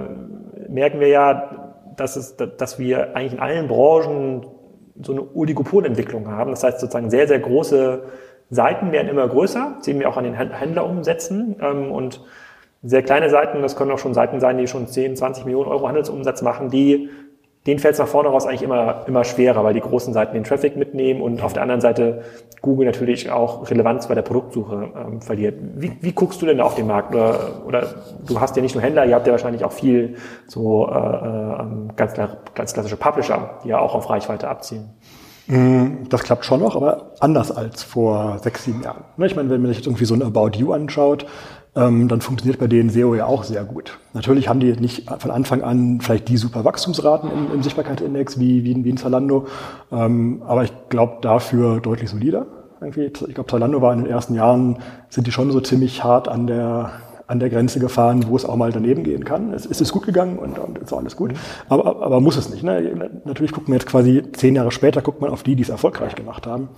[0.69, 4.47] merken wir ja, dass, es, dass wir eigentlich in allen Branchen
[5.03, 6.53] so eine Oligopolentwicklung haben.
[6.53, 8.03] Das heißt sozusagen sehr, sehr große
[8.51, 12.21] Seiten werden immer größer, sehen wir auch an den Händlerumsätzen ähm, und
[12.83, 15.87] sehr kleine Seiten, das können auch schon Seiten sein, die schon 10, 20 Millionen Euro
[15.87, 17.11] Handelsumsatz machen, die,
[17.67, 20.45] denen fällt es nach vorne raus eigentlich immer, immer schwerer, weil die großen Seiten den
[20.45, 22.23] Traffic mitnehmen und auf der anderen Seite
[22.63, 25.59] Google natürlich auch Relevanz bei der Produktsuche ähm, verliert.
[25.77, 27.15] Wie, wie guckst du denn auf den Markt?
[27.15, 27.95] Oder, oder
[28.27, 30.17] du hast ja nicht nur Händler, ihr habt ja wahrscheinlich auch viel
[30.47, 31.65] so äh, äh,
[31.97, 32.15] ganz,
[32.55, 34.91] ganz klassische Publisher, die ja auch auf Reichweite abzielen.
[35.47, 39.05] Mm, das klappt schon noch, aber anders als vor sechs, sieben Jahren.
[39.17, 41.27] Ne, ich meine, wenn man sich jetzt irgendwie so ein About You anschaut,
[41.77, 43.99] ähm, dann funktioniert bei denen SEO ja auch sehr gut.
[44.13, 48.65] Natürlich haben die nicht von Anfang an vielleicht die super Wachstumsraten im, im Sichtbarkeitsindex wie,
[48.65, 49.47] wie, wie in Zalando,
[49.93, 52.47] ähm, aber ich glaube dafür deutlich solider.
[52.81, 53.05] Irgendwie.
[53.05, 54.79] Ich glaube, Zalando war in den ersten Jahren,
[55.11, 56.93] sind die schon so ziemlich hart an der
[57.31, 59.53] an der Grenze gefahren, wo es auch mal daneben gehen kann.
[59.53, 61.33] Es, es ist gut gegangen und, und ist auch alles gut.
[61.69, 62.65] Aber, aber muss es nicht.
[62.65, 63.09] Ne?
[63.25, 66.17] Natürlich gucken wir jetzt quasi zehn Jahre später, guckt man auf die, die es erfolgreich
[66.17, 66.71] gemacht haben.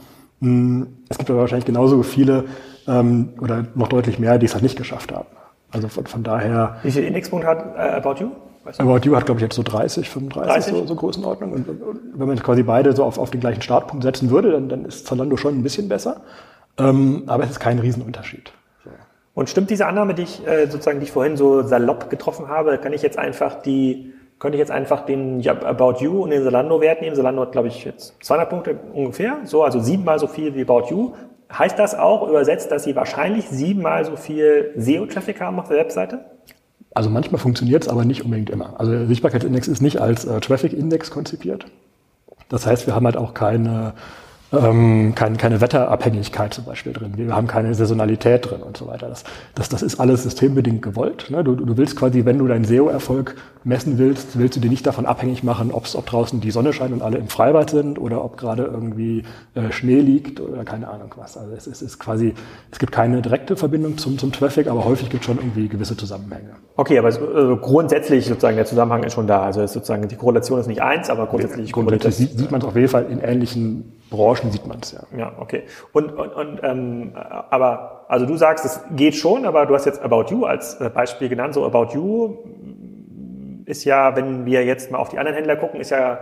[0.42, 2.44] Hm, es gibt aber wahrscheinlich genauso viele
[2.88, 5.28] ähm, oder noch deutlich mehr, die es halt nicht geschafft haben.
[5.70, 6.76] Also von, von daher.
[6.82, 8.30] Wie viel Indexpunkt hat äh, About You?
[8.64, 8.82] Weißt du?
[8.82, 10.74] About You hat, glaube ich, jetzt so 30, 35 30?
[10.74, 11.52] So, so Größenordnung.
[11.52, 14.50] Und, und, und wenn man quasi beide so auf, auf den gleichen Startpunkt setzen würde,
[14.50, 16.22] dann, dann ist Zalando schon ein bisschen besser.
[16.76, 18.52] Ähm, aber es ist kein Riesenunterschied.
[18.84, 18.90] So.
[19.34, 22.78] Und stimmt diese Annahme, die ich äh, sozusagen, die ich vorhin so salopp getroffen habe,
[22.78, 27.00] kann ich jetzt einfach die, könnte ich jetzt einfach den About You und den Zalando-Wert
[27.00, 27.14] nehmen?
[27.14, 30.90] Zalando hat, glaube ich, jetzt 200 Punkte ungefähr, so, also siebenmal so viel wie About
[30.90, 31.12] You.
[31.56, 36.24] Heißt das auch übersetzt, dass sie wahrscheinlich siebenmal so viel SEO-Traffic haben auf der Webseite?
[36.92, 38.80] Also manchmal funktioniert es, aber nicht unbedingt immer.
[38.80, 41.66] Also der Sichtbarkeitsindex ist nicht als äh, Traffic-Index konzipiert.
[42.48, 43.94] Das heißt, wir haben halt auch keine
[44.52, 47.12] ähm, kein, keine Wetterabhängigkeit zum Beispiel drin.
[47.16, 49.08] Wir haben keine Saisonalität drin und so weiter.
[49.08, 51.30] Das, das, das ist alles systembedingt gewollt.
[51.30, 51.42] Ne?
[51.42, 53.34] Du, du willst quasi, wenn du deinen SEO-Erfolg
[53.64, 56.92] messen willst, willst du dir nicht davon abhängig machen, ob's, ob draußen die Sonne scheint
[56.92, 61.14] und alle im Freibad sind oder ob gerade irgendwie äh, Schnee liegt oder keine Ahnung
[61.16, 61.36] was.
[61.36, 62.34] Also es, es ist quasi,
[62.70, 65.96] es gibt keine direkte Verbindung zum, zum Traffic, aber häufig gibt es schon irgendwie gewisse
[65.96, 66.50] Zusammenhänge.
[66.76, 69.42] Okay, aber also grundsätzlich sozusagen der Zusammenhang ist schon da.
[69.42, 72.74] Also sozusagen die Korrelation ist nicht eins, aber grundsätzlich, grundsätzlich sieht, sieht man es auf
[72.74, 75.00] jeden Fall in ähnlichen Branchen sieht man es ja.
[75.16, 75.64] Ja, okay.
[75.92, 80.02] Und, und, und ähm, aber also du sagst, es geht schon, aber du hast jetzt
[80.02, 81.54] About You als äh, Beispiel genannt.
[81.54, 82.36] So About You
[83.64, 86.20] ist ja, wenn wir jetzt mal auf die anderen Händler gucken, ist ja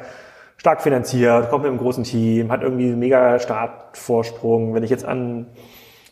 [0.57, 4.75] stark finanziert, kommt mit einem großen Team, hat irgendwie einen mega Startvorsprung.
[4.75, 5.47] Wenn ich jetzt an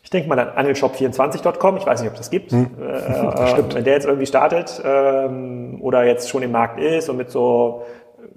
[0.09, 2.71] ich denke mal an angelshop24.com, ich weiß nicht, ob das gibt, hm.
[2.81, 2.87] äh,
[3.59, 7.29] äh wenn der jetzt irgendwie startet ähm, oder jetzt schon im Markt ist und mit
[7.29, 7.83] so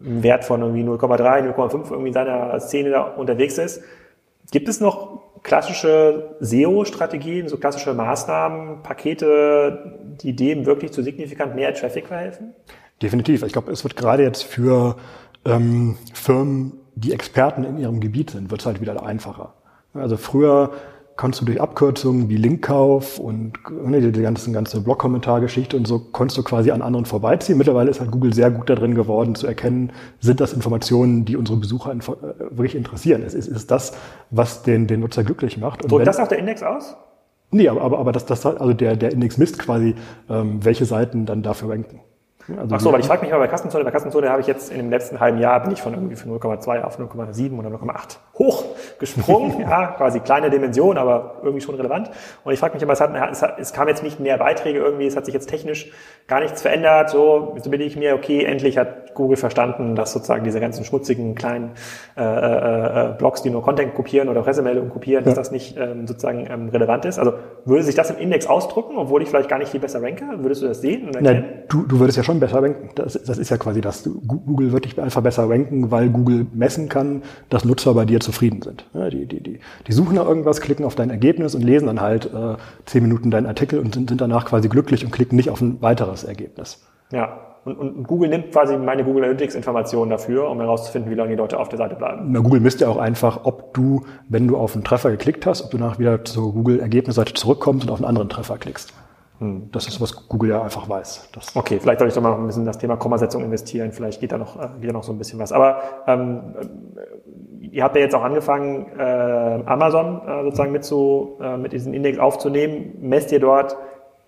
[0.04, 3.82] einem Wert von irgendwie 0,3, 0,5 irgendwie in seiner Szene da unterwegs ist.
[4.50, 11.74] Gibt es noch klassische SEO-Strategien, so klassische Maßnahmen, Pakete, die dem wirklich zu signifikant mehr
[11.74, 12.54] Traffic verhelfen?
[13.00, 13.42] Definitiv.
[13.42, 14.96] Ich glaube, es wird gerade jetzt für
[15.44, 19.54] ähm, Firmen, die Experten in ihrem Gebiet sind, wird es halt wieder einfacher.
[19.94, 20.72] Also früher
[21.22, 26.36] konntest du durch Abkürzungen wie Linkkauf und ne, die ganzen, ganze Blog-Kommentargeschichte und so konntest
[26.36, 27.58] du quasi an anderen vorbeiziehen.
[27.58, 31.58] Mittlerweile ist halt Google sehr gut darin geworden zu erkennen, sind das Informationen, die unsere
[31.58, 32.00] Besucher äh,
[32.50, 33.22] wirklich interessieren.
[33.24, 33.92] Es ist, ist das,
[34.30, 35.88] was den, den Nutzer glücklich macht.
[35.88, 36.96] Drückt das auch der Index aus?
[37.52, 39.94] Nee, aber, aber, aber das, das, also der, der Index misst quasi,
[40.28, 42.00] ähm, welche Seiten dann dafür ranken.
[42.48, 44.72] Also Ach so, weil ich frage mich mal bei Kassenzone, bei Kassenzone habe ich jetzt
[44.72, 48.16] in dem letzten halben Jahr bin ich von irgendwie von 0,2 auf 0,7 oder 0,8
[48.38, 48.64] hoch
[48.98, 49.60] gesprungen.
[49.60, 52.10] ja, quasi kleine Dimension, aber irgendwie schon relevant.
[52.44, 54.78] Und ich frage mich immer, es, hat, es, hat, es kam jetzt nicht mehr Beiträge
[54.78, 55.90] irgendwie, es hat sich jetzt technisch
[56.26, 57.10] gar nichts verändert.
[57.10, 61.34] So, so bin ich mir, okay, endlich hat Google verstanden, dass sozusagen diese ganzen schmutzigen
[61.34, 61.72] kleinen
[62.16, 66.06] äh, äh, äh, Blogs, die nur Content kopieren oder Pressemeldungen kopieren, dass das nicht ähm,
[66.06, 67.18] sozusagen ähm, relevant ist.
[67.18, 70.24] Also würde sich das im Index ausdrücken, obwohl ich vielleicht gar nicht viel besser ranke?
[70.38, 71.10] Würdest du das sehen?
[71.20, 72.90] Nein, du, du würdest ja schon besser ranken.
[72.94, 74.08] Das, das ist ja quasi das.
[74.26, 78.62] Google wird dich einfach besser ranken, weil Google messen kann, dass Nutzer bei dir zufrieden
[78.62, 78.86] sind.
[78.94, 82.00] Ja, die, die, die, die suchen nach irgendwas, klicken auf dein Ergebnis und lesen dann
[82.00, 85.50] halt äh, zehn Minuten deinen Artikel und sind, sind danach quasi glücklich und klicken nicht
[85.50, 86.86] auf ein weiteres Ergebnis.
[87.10, 91.30] Ja, und, und Google nimmt quasi meine Google Analytics Informationen dafür, um herauszufinden, wie lange
[91.30, 92.32] die Leute auf der Seite bleiben.
[92.32, 95.62] Na, Google misst ja auch einfach, ob du, wenn du auf einen Treffer geklickt hast,
[95.62, 98.92] ob du danach wieder zur Google Ergebnisseite zurückkommst und auf einen anderen Treffer klickst.
[99.38, 101.30] Hm, das ist, was Google ja einfach weiß.
[101.32, 103.92] Das okay, vielleicht soll ich doch mal ein bisschen das Thema Kommasetzung investieren.
[103.92, 105.52] Vielleicht geht da noch, äh, geht da noch so ein bisschen was.
[105.52, 106.66] Aber ähm, äh,
[107.72, 111.94] ihr habt ja jetzt auch angefangen, äh, Amazon äh, sozusagen mit, so, äh, mit diesem
[111.94, 112.98] Index aufzunehmen.
[113.00, 113.76] Messt ihr dort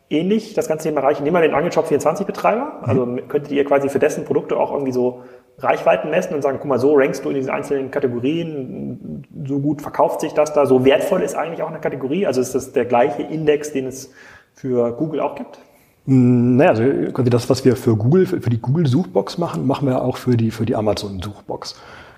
[0.09, 1.25] ähnlich das ganze Thema erreichen?
[1.25, 2.81] Nehmen wir den Angelshop24-Betreiber.
[2.81, 2.89] Mhm.
[2.89, 5.23] Also könntet ihr quasi für dessen Produkte auch irgendwie so
[5.59, 9.83] Reichweiten messen und sagen, guck mal, so rankst du in diesen einzelnen Kategorien, so gut
[9.83, 12.27] verkauft sich das da, so wertvoll ist eigentlich auch eine Kategorie.
[12.27, 14.11] Also ist das der gleiche Index, den es
[14.55, 15.59] für Google auch gibt?
[16.07, 20.03] Hm, naja, also quasi das, was wir für Google, für die Google-Suchbox machen, machen wir
[20.03, 21.77] auch für die, für die Amazon-Suchbox.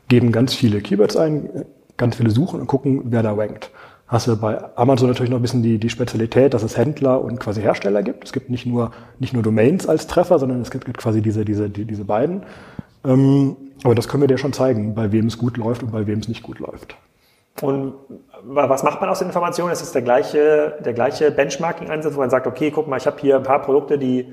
[0.08, 1.64] Geben ganz viele Keywords ein,
[1.96, 3.70] ganz viele Suchen und gucken, wer da rankt.
[4.08, 7.40] Hast du bei Amazon natürlich noch ein bisschen die, die Spezialität, dass es Händler und
[7.40, 8.24] quasi Hersteller gibt.
[8.24, 11.44] Es gibt nicht nur, nicht nur Domains als Treffer, sondern es gibt, gibt quasi diese,
[11.44, 12.44] diese, die, diese beiden.
[13.04, 16.06] Ähm, aber das können wir dir schon zeigen, bei wem es gut läuft und bei
[16.06, 16.96] wem es nicht gut läuft.
[17.62, 17.94] Und
[18.44, 19.72] was macht man aus den Informationen?
[19.72, 23.18] Es ist der gleiche, der gleiche Benchmarking-Ansatz, wo man sagt, okay, guck mal, ich habe
[23.20, 24.26] hier ein paar Produkte, die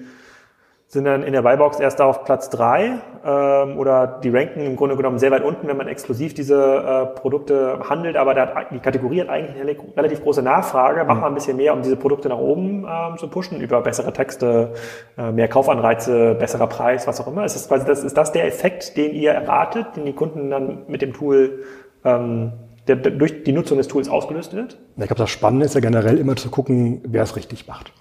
[0.93, 4.95] sind dann in der Buybox erst auf Platz drei ähm, oder die ranken im Grunde
[4.95, 8.79] genommen sehr weit unten, wenn man exklusiv diese äh, Produkte handelt, aber da hat, die
[8.79, 11.03] Kategorie hat eigentlich eine relativ große Nachfrage.
[11.03, 14.13] Macht man ein bisschen mehr, um diese Produkte nach oben ähm, zu pushen, über bessere
[14.13, 14.73] Texte,
[15.17, 17.43] äh, mehr Kaufanreize, besserer Preis, was auch immer.
[17.43, 20.84] Ist das quasi das, ist das der Effekt, den ihr erwartet, den die Kunden dann
[20.88, 21.63] mit dem Tool
[22.06, 22.53] ähm,
[22.88, 24.77] der durch die Nutzung des Tools ausgelöst wird?
[24.97, 27.93] Ich glaube, das Spannende ist ja generell immer zu gucken, wer es richtig macht.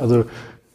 [0.00, 0.24] Also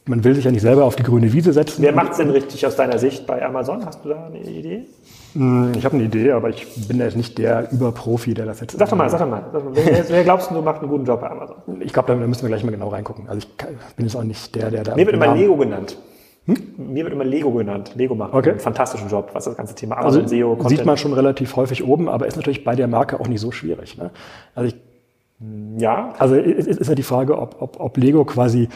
[0.05, 1.83] man will sich ja nicht selber auf die grüne Wiese setzen.
[1.83, 3.85] Wer macht es denn richtig aus deiner Sicht bei Amazon?
[3.85, 4.85] Hast du da eine Idee?
[5.33, 8.59] Hm, ich habe eine Idee, aber ich bin da jetzt nicht der Überprofi, der das
[8.59, 8.77] jetzt.
[8.77, 9.45] Sag doch mal, sag doch mal.
[9.73, 11.55] Wer, wer glaubst du, macht einen guten Job bei Amazon?
[11.79, 13.29] Ich glaube, da müssen wir gleich mal genau reingucken.
[13.29, 14.95] Also ich bin jetzt auch nicht der, der da.
[14.95, 15.97] Mir wird immer Lego genannt.
[16.45, 16.57] Hm?
[16.77, 17.91] Mir wird immer Lego genannt.
[17.95, 18.51] Lego macht okay.
[18.51, 20.69] einen fantastischen Job, was das ganze Thema Amazon also SEO Content.
[20.69, 23.51] Sieht man schon relativ häufig oben, aber ist natürlich bei der Marke auch nicht so
[23.51, 23.97] schwierig.
[23.97, 24.09] Ne?
[24.55, 24.75] Also ich
[25.79, 26.13] Ja.
[26.17, 28.69] Also es ist ja die Frage, ob, ob, ob Lego quasi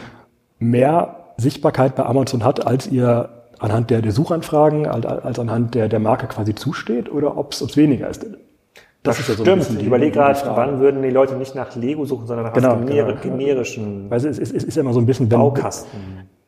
[0.58, 5.88] mehr Sichtbarkeit bei Amazon hat, als ihr anhand der, der Suchanfragen, als, als anhand der,
[5.88, 8.22] der Marke quasi zusteht, oder ob es weniger ist.
[8.22, 9.70] Das, das ist ja so stimmt.
[9.70, 12.76] Die, ich überlege gerade, wann würden die Leute nicht nach Lego suchen, sondern nach genau,
[12.76, 13.20] gener genau.
[13.36, 16.00] generischen Weil es, es, es ist ja immer so ein bisschen wenn, Baukasten.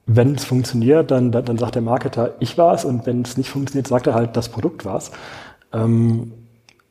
[0.06, 3.50] Wenn es funktioniert, dann, dann, dann sagt der Marketer, ich war's, und wenn es nicht
[3.50, 5.12] funktioniert, sagt er halt, das Produkt war's.
[5.72, 6.32] Ähm,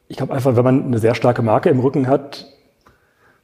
[0.08, 2.46] ich glaube einfach, wenn man eine sehr starke Marke im Rücken hat,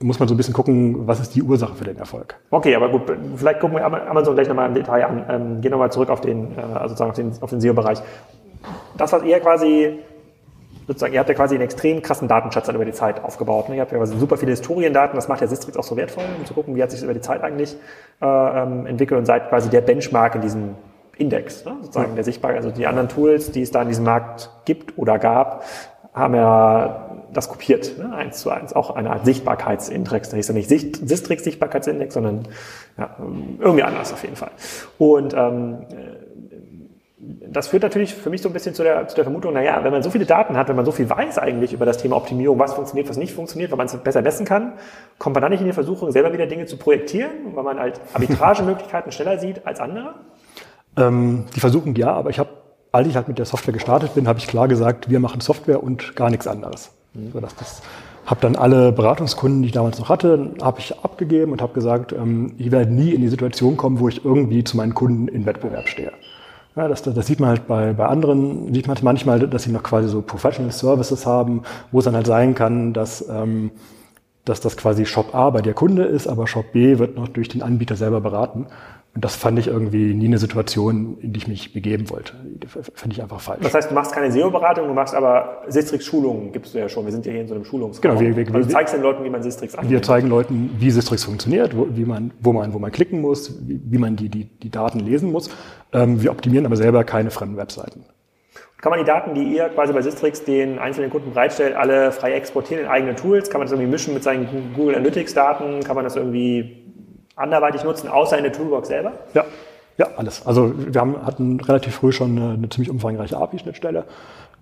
[0.04, 2.36] muss man so ein bisschen gucken, was ist die Ursache für den Erfolg.
[2.52, 3.04] Okay, aber gut,
[3.36, 5.26] vielleicht gucken wir Amazon gleich nochmal im Detail an.
[5.30, 8.00] Ähm, gehen nochmal zurück auf den, äh, also sozusagen auf den, auf den SEO-Bereich.
[8.98, 10.00] Das, was ihr quasi,
[10.88, 13.70] sozusagen, ihr habt ja quasi einen extrem krassen Datenschatz dann über die Zeit aufgebaut.
[13.70, 13.76] Ne?
[13.76, 16.46] Ihr habt ja quasi super viele Historiendaten, das macht ja Sistrix auch so wertvoll, um
[16.46, 17.76] zu gucken, wie hat sich das über die Zeit eigentlich
[18.22, 20.76] äh, ähm, entwickelt und seid quasi der Benchmark in diesem
[21.18, 21.78] Index, ne?
[21.82, 22.16] sozusagen ja.
[22.16, 25.64] der sichtbar, also die anderen Tools, die es da in diesem Markt gibt oder gab,
[26.14, 28.14] haben ja das kopiert, ne?
[28.16, 30.30] eins zu eins, auch eine Art Sichtbarkeitsindex.
[30.30, 32.48] Da hieß ja nicht Sicht, Sistrix Sichtbarkeitsindex, sondern
[32.98, 33.16] ja,
[33.60, 34.52] irgendwie anders auf jeden Fall.
[34.98, 35.80] Und ähm,
[37.48, 39.92] das führt natürlich für mich so ein bisschen zu der, zu der Vermutung, naja, wenn
[39.92, 42.60] man so viele Daten hat, wenn man so viel weiß eigentlich über das Thema Optimierung,
[42.60, 44.74] was funktioniert, was nicht funktioniert, weil man es besser messen kann,
[45.20, 48.02] kommt man dann nicht in die Versuchung, selber wieder Dinge zu projektieren, weil man halt
[48.14, 50.16] Arbitragemöglichkeiten schneller sieht als andere?
[50.98, 52.50] Ähm, die Versuchung ja, aber ich habe
[52.94, 55.84] als ich halt mit der Software gestartet bin, habe ich klar gesagt, wir machen Software
[55.84, 56.92] und gar nichts anderes.
[57.14, 57.32] Mhm.
[57.32, 57.82] So, dass das
[58.26, 62.14] habe dann alle Beratungskunden, die ich damals noch hatte, habe ich abgegeben und habe gesagt,
[62.14, 65.46] ähm, ich werde nie in die Situation kommen, wo ich irgendwie zu meinen Kunden in
[65.46, 66.12] Wettbewerb stehe.
[66.76, 69.72] Ja, das, das, das sieht man halt bei, bei anderen, sieht man manchmal, dass sie
[69.72, 73.72] noch quasi so Professional Services haben, wo es dann halt sein kann, dass, ähm,
[74.46, 77.50] dass das quasi Shop A bei der Kunde ist, aber Shop B wird noch durch
[77.50, 78.68] den Anbieter selber beraten.
[79.16, 82.34] Und das fand ich irgendwie nie eine Situation, in die ich mich begeben wollte.
[82.96, 83.60] Fand ich einfach falsch.
[83.62, 87.06] Das heißt, du machst keine SEO-Beratung, du machst aber Sistrix-Schulungen, gibst du ja schon.
[87.06, 88.02] Wir sind ja hier in so einem Schulungsraum.
[88.02, 89.92] Genau, wir, wir, also du zeigst den Leuten, wie man Sistrix anwendet.
[89.92, 93.56] Wir zeigen Leuten, wie Sistrix funktioniert, wo, wie man, wo man, wo man klicken muss,
[93.68, 95.52] wie, wie man die, die, die Daten lesen muss.
[95.92, 98.06] Ähm, wir optimieren aber selber keine fremden Webseiten.
[98.82, 102.34] Kann man die Daten, die ihr quasi bei Sistrix den einzelnen Kunden bereitstellt, alle frei
[102.34, 103.50] exportieren in eigene Tools?
[103.50, 105.84] Kann man das irgendwie mischen mit seinen Google Analytics-Daten?
[105.84, 106.83] Kann man das irgendwie
[107.36, 109.14] anderweitig nutzen, außer in der Toolbox selber?
[109.34, 109.46] Ja,
[109.98, 110.46] ja, alles.
[110.46, 114.06] Also wir haben, hatten relativ früh schon eine, eine ziemlich umfangreiche API-Schnittstelle.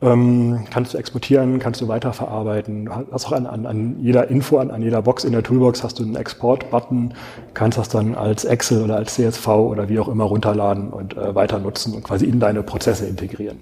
[0.02, 2.90] Ähm, kannst du exportieren, kannst du weiterverarbeiten.
[3.12, 6.00] Hast auch an, an, an jeder Info, an, an jeder Box in der Toolbox hast
[6.00, 7.14] du einen Export-Button,
[7.54, 11.36] kannst das dann als Excel oder als CSV oder wie auch immer runterladen und äh,
[11.36, 13.62] weiter nutzen und quasi in deine Prozesse integrieren.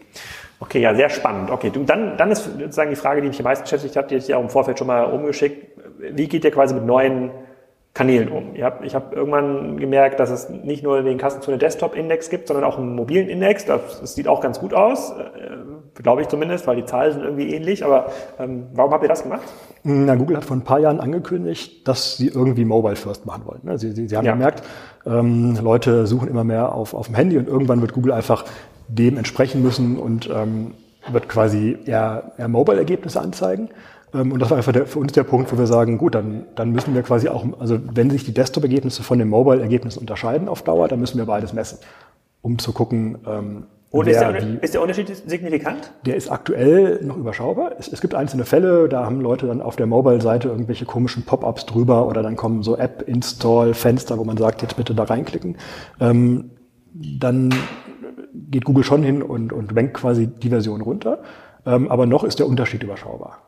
[0.61, 1.51] Okay, ja, sehr spannend.
[1.51, 4.15] Okay, du, dann, dann ist sozusagen die Frage, die mich am meisten beschäftigt hat, die
[4.15, 5.67] ich ja auch im Vorfeld schon mal umgeschickt.
[5.99, 7.31] Wie geht ihr quasi mit neuen
[7.99, 8.55] Kanälen um.
[8.55, 12.77] Ich habe irgendwann gemerkt, dass es nicht nur den Kassenzone Desktop Index gibt, sondern auch
[12.77, 13.65] einen mobilen Index.
[13.65, 17.23] Das, das sieht auch ganz gut aus, äh, glaube ich zumindest, weil die Zahlen sind
[17.23, 17.83] irgendwie ähnlich.
[17.83, 18.05] Aber
[18.39, 19.41] ähm, warum habt ihr das gemacht?
[19.83, 23.59] Na, Google hat vor ein paar Jahren angekündigt, dass sie irgendwie Mobile First machen wollen.
[23.63, 23.77] Ne?
[23.77, 24.31] Sie, sie, sie haben ja.
[24.31, 24.63] gemerkt,
[25.05, 28.45] ähm, Leute suchen immer mehr auf, auf dem Handy und irgendwann wird Google einfach
[28.87, 30.73] dem entsprechen müssen und ähm,
[31.11, 33.69] wird quasi eher, eher Mobile-Ergebnisse anzeigen.
[34.13, 36.45] Ähm, und das war einfach der, für uns der Punkt, wo wir sagen, gut, dann,
[36.55, 40.63] dann müssen wir quasi auch, also wenn sich die Desktop-Ergebnisse von den Mobile-Ergebnissen unterscheiden auf
[40.63, 41.79] Dauer, dann müssen wir beides messen,
[42.41, 45.91] um zu gucken, ähm, und ist der, wie, ist der, Unterschied signifikant?
[46.05, 47.71] Der ist aktuell noch überschaubar.
[47.79, 51.65] Es, es gibt einzelne Fälle, da haben Leute dann auf der Mobile-Seite irgendwelche komischen Pop-ups
[51.65, 55.57] drüber oder dann kommen so App-Install-Fenster, wo man sagt, jetzt bitte da reinklicken.
[55.99, 56.51] Ähm,
[56.93, 57.51] dann
[58.33, 61.23] geht Google schon hin und, und rankt quasi die Version runter.
[61.65, 63.39] Ähm, aber noch ist der Unterschied überschaubar.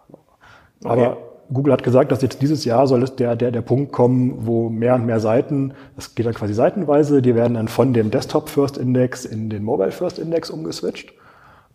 [0.84, 1.18] Aber
[1.54, 4.70] Google hat gesagt, dass jetzt dieses Jahr soll es der, der, der Punkt kommen, wo
[4.70, 8.50] mehr und mehr Seiten, das geht dann quasi seitenweise, die werden dann von dem Desktop
[8.50, 11.14] First Index in den Mobile First Index umgeswitcht.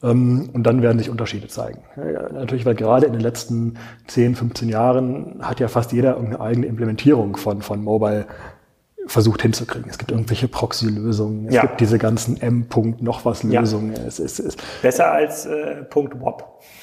[0.02, 1.80] Ähm, und dann werden sich Unterschiede zeigen.
[1.96, 3.74] Ja, natürlich, weil gerade in den letzten
[4.08, 8.26] 10, 15 Jahren hat ja fast jeder irgendeine eigene Implementierung von, von Mobile
[9.06, 9.88] versucht hinzukriegen.
[9.88, 11.62] Es gibt irgendwelche Proxy-Lösungen, es ja.
[11.62, 13.94] gibt diese ganzen M-Punkt noch was Lösungen.
[13.94, 14.02] Ja.
[14.06, 16.44] Es, es, es, Besser als äh, Punkt WOP.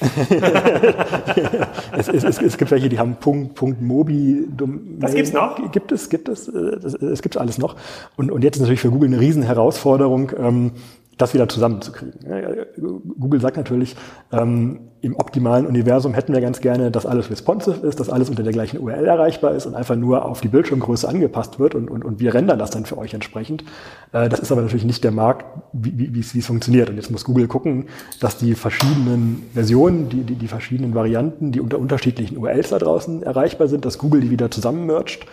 [1.96, 4.48] es, es, es, gibt welche, die haben Punkt, Punkt Mobi.
[4.98, 5.70] Das gibt's noch?
[5.70, 6.56] Gibt es, gibt es, äh,
[7.06, 7.76] es gibt alles noch.
[8.16, 10.72] Und, und jetzt ist natürlich für Google eine Riesenherausforderung, ähm,
[11.18, 12.20] das wieder zusammenzukriegen.
[13.18, 13.96] Google sagt natürlich,
[14.32, 18.42] ähm, im optimalen Universum hätten wir ganz gerne, dass alles responsive ist, dass alles unter
[18.42, 22.04] der gleichen URL erreichbar ist und einfach nur auf die Bildschirmgröße angepasst wird und, und,
[22.06, 23.64] und wir rendern das dann für euch entsprechend.
[24.12, 26.88] Äh, das ist aber natürlich nicht der Markt, wie, wie, es, funktioniert.
[26.88, 27.86] Und jetzt muss Google gucken,
[28.18, 33.22] dass die verschiedenen Versionen, die, die, die verschiedenen Varianten, die unter unterschiedlichen URLs da draußen
[33.22, 35.26] erreichbar sind, dass Google die wieder zusammenmercht.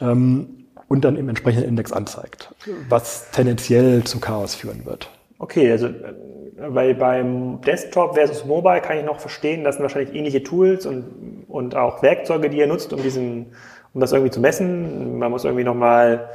[0.00, 0.46] Ähm,
[0.86, 2.54] und dann im entsprechenden Index anzeigt,
[2.88, 5.10] was tendenziell zu Chaos führen wird.
[5.38, 5.88] Okay, also
[6.56, 11.04] weil beim Desktop versus Mobile kann ich noch verstehen, das sind wahrscheinlich ähnliche Tools und
[11.48, 13.46] und auch Werkzeuge, die ihr nutzt, um diesen,
[13.94, 15.18] um das irgendwie zu messen.
[15.18, 16.28] Man muss irgendwie nochmal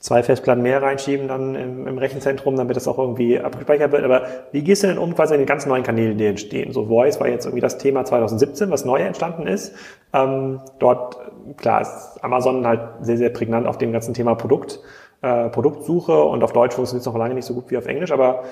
[0.00, 4.04] zwei Festplatten mehr reinschieben dann im, im, Rechenzentrum, damit das auch irgendwie abgespeichert wird.
[4.04, 6.72] Aber wie gehst du denn um quasi in den ganz neuen Kanälen, die entstehen?
[6.72, 9.74] So Voice war jetzt irgendwie das Thema 2017, was neu entstanden ist.
[10.12, 11.18] Ähm, dort,
[11.56, 14.80] klar, ist Amazon halt sehr, sehr prägnant auf dem ganzen Thema Produkt,
[15.22, 18.12] äh, Produktsuche und auf Deutsch funktioniert es noch lange nicht so gut wie auf Englisch,
[18.12, 18.44] aber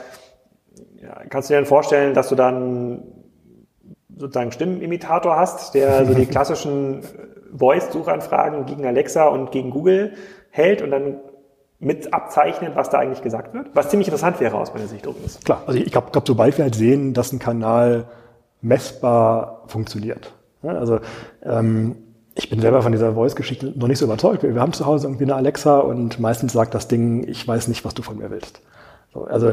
[1.01, 3.03] ja, kannst du dir denn vorstellen, dass du dann
[4.17, 7.03] sozusagen Stimmenimitator hast, der so die klassischen
[7.57, 10.15] Voice-Suchanfragen gegen Alexa und gegen Google
[10.51, 11.21] hält und dann
[11.79, 13.69] mit abzeichnet, was da eigentlich gesagt wird?
[13.75, 15.41] Was ziemlich interessant wäre aus meiner Sicht übrigens.
[15.45, 18.07] Klar, also ich glaube, glaub, sobald wir halt sehen, dass ein Kanal
[18.63, 20.33] messbar funktioniert.
[20.63, 21.01] Ja, also
[21.43, 21.97] ähm,
[22.37, 24.43] ich bin selber von dieser Voice-Geschichte noch nicht so überzeugt.
[24.43, 27.85] Wir, haben zu Hause irgendwie eine Alexa und meistens sagt das Ding, ich weiß nicht,
[27.85, 28.61] was du von mir willst.
[29.15, 29.53] So, also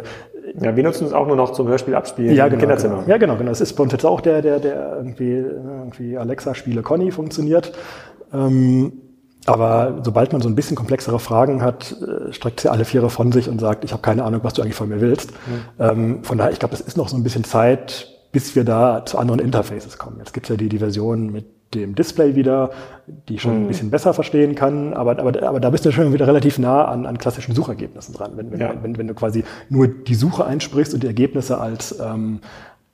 [0.59, 2.95] ja, wir nutzen es auch nur noch zum Hörspiel abspielen ja, genau, im Kinderzimmer.
[2.97, 3.09] Genau.
[3.09, 3.49] Ja, genau, genau.
[3.49, 7.71] Das ist bei uns jetzt auch der, der, der irgendwie, irgendwie Alexa-Spiele Conny funktioniert.
[8.33, 8.91] Ähm,
[9.45, 13.31] aber sobald man so ein bisschen komplexere Fragen hat, äh, streckt sie alle Viere von
[13.31, 15.31] sich und sagt, ich habe keine Ahnung, was du eigentlich von mir willst.
[15.31, 15.37] Mhm.
[15.79, 19.05] Ähm, von daher, ich glaube, es ist noch so ein bisschen Zeit, bis wir da
[19.05, 20.17] zu anderen Interfaces kommen.
[20.19, 22.71] Jetzt gibt's ja die, die Version mit dem Display wieder,
[23.27, 23.65] die ich schon mhm.
[23.65, 26.85] ein bisschen besser verstehen kann, aber, aber, aber da bist du schon wieder relativ nah
[26.85, 28.33] an, an klassischen Suchergebnissen dran.
[28.35, 28.73] Wenn, wenn, ja.
[28.81, 32.39] wenn, wenn du quasi nur die Suche einsprichst und die Ergebnisse als, ähm,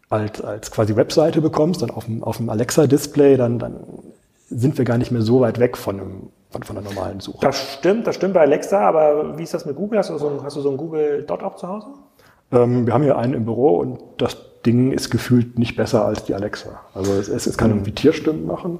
[0.09, 3.75] als, als quasi Webseite bekommst, dann auf dem, auf dem Alexa-Display, dann, dann
[4.49, 7.37] sind wir gar nicht mehr so weit weg von einem von, von der normalen Suche.
[7.41, 9.99] Das stimmt, das stimmt bei Alexa, aber wie ist das mit Google?
[9.99, 11.87] Hast du so ein, hast du so ein Google Dot auch zu Hause?
[12.51, 16.25] Ähm, wir haben hier einen im Büro und das Ding ist gefühlt nicht besser als
[16.25, 16.81] die Alexa.
[16.93, 17.77] Also es, es, es kann hm.
[17.77, 18.79] irgendwie Tierstimmen machen.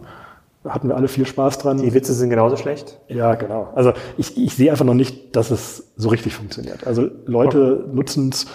[0.64, 1.78] Da hatten wir alle viel Spaß dran.
[1.78, 3.00] Die Witze sind genauso schlecht?
[3.08, 3.70] Ja, genau.
[3.76, 6.86] Also ich, ich sehe einfach noch nicht, dass es so richtig funktioniert.
[6.86, 7.96] Also Leute okay.
[7.96, 8.46] nutzen es,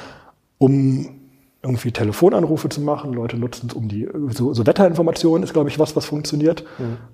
[0.59, 1.21] um
[1.63, 3.15] irgendwie Telefonanrufe zu machen.
[3.15, 6.65] Leute nutzen es, um die, so, so Wetterinformationen ist, glaube ich, was, was funktioniert.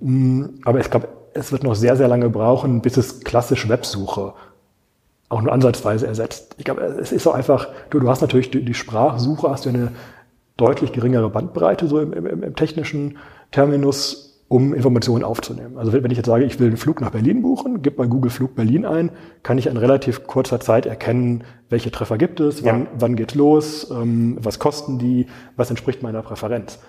[0.00, 0.60] Mhm.
[0.64, 4.34] Aber ich glaube, es wird noch sehr, sehr lange brauchen, bis es klassisch Websuche
[5.30, 6.56] auch nur ansatzweise ersetzt.
[6.58, 9.70] Ich glaube, es ist so einfach, du, du hast natürlich die, die Sprachsuche, hast du
[9.70, 9.92] eine
[10.58, 13.16] deutlich geringere Bandbreite, so im, im, im technischen
[13.50, 15.78] Terminus um Informationen aufzunehmen.
[15.78, 18.32] Also wenn ich jetzt sage, ich will einen Flug nach Berlin buchen, gib bei Google
[18.32, 19.10] Flug Berlin ein,
[19.44, 22.86] kann ich in relativ kurzer Zeit erkennen, welche Treffer gibt es, wann, ja.
[22.98, 26.80] wann geht's los, ähm, was kosten die, was entspricht meiner Präferenz.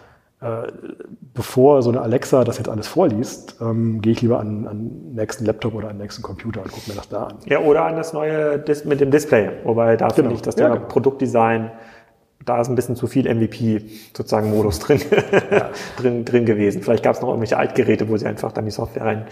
[0.42, 0.72] Äh,
[1.36, 5.46] bevor so eine Alexa das jetzt alles vorliest, ähm, gehe ich lieber an, an nächsten
[5.46, 7.36] Laptop oder an den nächsten Computer und gucke mir das da an.
[7.46, 9.52] Ja, oder an das neue Dis mit dem Display.
[9.66, 10.16] Wobei da genau.
[10.16, 10.88] finde ich das Thema ja, genau.
[10.88, 11.72] Produktdesign
[12.46, 13.84] da ist ein bisschen zu viel MVP
[14.16, 15.02] sozusagen Modus drin,
[15.98, 16.82] drin, drin gewesen.
[16.82, 19.26] Vielleicht gab es noch irgendwelche Altgeräte, wo sie einfach dann die Software rein,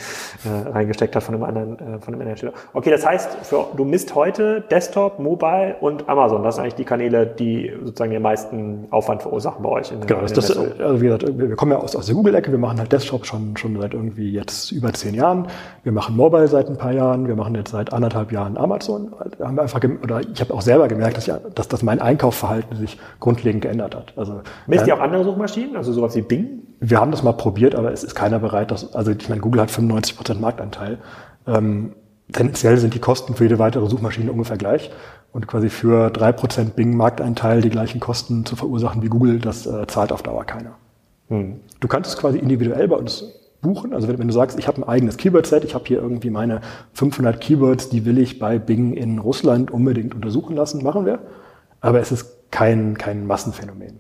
[0.46, 2.54] äh, reingesteckt hat von einem anderen, äh, von einem anderen Hersteller.
[2.74, 6.44] Okay, das heißt, für, du misst heute Desktop, Mobile und Amazon.
[6.44, 9.92] Das sind eigentlich die Kanäle, die sozusagen den meisten Aufwand verursachen bei euch.
[9.92, 12.52] In, genau, in das, also wie gesagt, wir kommen ja aus, aus der Google-Ecke.
[12.52, 15.48] Wir machen halt Desktop schon, schon seit irgendwie jetzt über zehn Jahren.
[15.84, 17.28] Wir machen Mobile seit ein paar Jahren.
[17.28, 19.12] Wir machen jetzt seit anderthalb Jahren Amazon.
[19.40, 22.78] Haben wir einfach, oder ich habe auch selber gemerkt, dass, ich, dass, dass mein Einkaufsverhalten
[22.78, 24.14] sich grundlegend geändert hat.
[24.16, 26.62] Also, Misst ihr auch andere Suchmaschinen, also sowas wie Bing?
[26.80, 29.62] Wir haben das mal probiert, aber es ist keiner bereit, dass, also ich meine, Google
[29.62, 31.00] hat 95 Prozent Marktanteil.
[31.46, 31.94] Ähm,
[32.32, 34.92] tendenziell sind die Kosten für jede weitere Suchmaschine ungefähr gleich.
[35.32, 39.68] Und quasi für drei Prozent Bing Marktanteil die gleichen Kosten zu verursachen wie Google, das
[39.68, 40.72] äh, zahlt auf Dauer keiner.
[41.28, 41.60] Hm.
[41.80, 43.94] Du kannst es quasi individuell bei uns buchen.
[43.94, 46.62] Also wenn, wenn du sagst, ich habe ein eigenes Keyword-Set, ich habe hier irgendwie meine
[46.94, 51.20] 500 Keywords, die will ich bei Bing in Russland unbedingt untersuchen lassen, machen wir.
[51.82, 54.00] Aber es ist kein, kein Massenphänomen.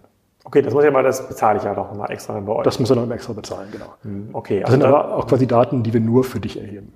[0.49, 2.63] Okay, das muss ich mal, das bezahle ich ja doch mal extra bei euch.
[2.63, 3.93] Das muss er noch extra bezahlen, genau.
[4.01, 4.61] Hm, okay.
[4.61, 6.93] Das also sind aber auch quasi Daten, die wir nur für dich erheben.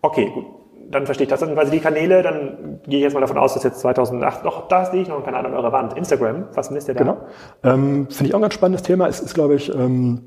[0.00, 0.46] Okay, gut.
[0.90, 1.40] Dann verstehe ich das.
[1.40, 4.66] Dann quasi die Kanäle, dann gehe ich jetzt mal davon aus, dass jetzt 2008, doch,
[4.68, 5.96] da sehe ich noch einen Kanal an eurer Wand.
[5.96, 7.00] Instagram, was misst ihr da?
[7.00, 7.18] Genau.
[7.62, 9.06] Ähm, Finde ich auch ein ganz spannendes Thema.
[9.08, 10.22] Es ist, glaube ich, ähm,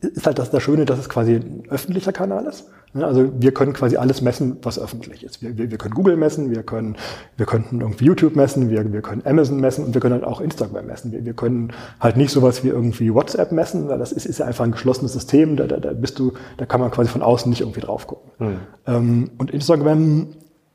[0.00, 2.68] ist halt das, das Schöne, dass es quasi ein öffentlicher Kanal ist.
[3.02, 5.42] Also wir können quasi alles messen, was öffentlich ist.
[5.42, 6.96] Wir, wir, wir können Google messen, wir können,
[7.36, 10.40] wir könnten irgendwie YouTube messen, wir, wir können Amazon messen und wir können halt auch
[10.40, 11.12] Instagram messen.
[11.12, 14.46] Wir, wir können halt nicht sowas wie irgendwie WhatsApp messen, weil das ist, ist ja
[14.46, 17.50] einfach ein geschlossenes System, da, da, da bist du, da kann man quasi von außen
[17.50, 18.30] nicht irgendwie drauf gucken.
[18.38, 18.56] Mhm.
[18.86, 20.28] Ähm, und Instagram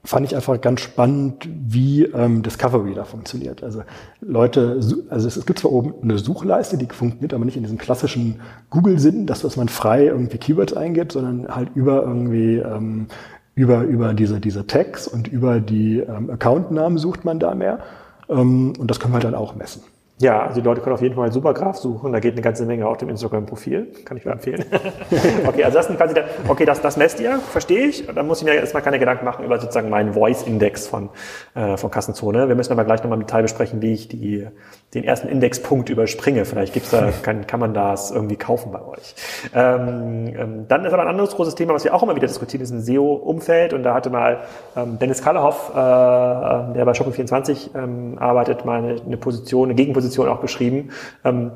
[0.03, 3.63] fand ich einfach ganz spannend, wie ähm, Discovery da funktioniert.
[3.63, 3.83] Also
[4.19, 4.79] Leute,
[5.09, 8.41] also es, gibt zwar oben eine Suchleiste, die funktioniert aber nicht in diesem klassischen
[8.71, 13.07] Google-Sinn, dass, dass man frei irgendwie Keywords eingibt, sondern halt über irgendwie ähm,
[13.53, 17.79] über über diese diese Tags und über die ähm, Accountnamen sucht man da mehr.
[18.27, 19.83] Ähm, und das können wir dann auch messen.
[20.21, 22.13] Ja, also die Leute können auf jeden Fall Supergraph suchen.
[22.13, 23.91] Da geht eine ganze Menge auf dem Instagram-Profil.
[24.05, 24.63] Kann ich mir empfehlen.
[25.47, 28.05] okay, also das sind quasi, der, okay, das, das messt ihr, verstehe ich.
[28.05, 31.09] Da muss ich mir erstmal keine Gedanken machen über sozusagen meinen Voice-Index von,
[31.55, 32.47] äh, von Kassenzone.
[32.47, 34.47] Wir müssen aber gleich nochmal im Detail besprechen, wie ich die,
[34.93, 36.45] den ersten Indexpunkt überspringe.
[36.45, 39.15] Vielleicht gibt's da, kann, kann man das irgendwie kaufen bei euch.
[39.55, 42.61] Ähm, ähm, dann ist aber ein anderes großes Thema, was wir auch immer wieder diskutieren,
[42.61, 43.73] ist ein SEO-Umfeld.
[43.73, 44.41] Und da hatte mal
[44.77, 49.75] ähm, Dennis Kallehoff, äh, äh der bei Shopping24 ähm, arbeitet, mal eine, eine Position, eine
[49.75, 50.89] Gegenposition Position auch beschrieben.
[51.23, 51.51] Ähm,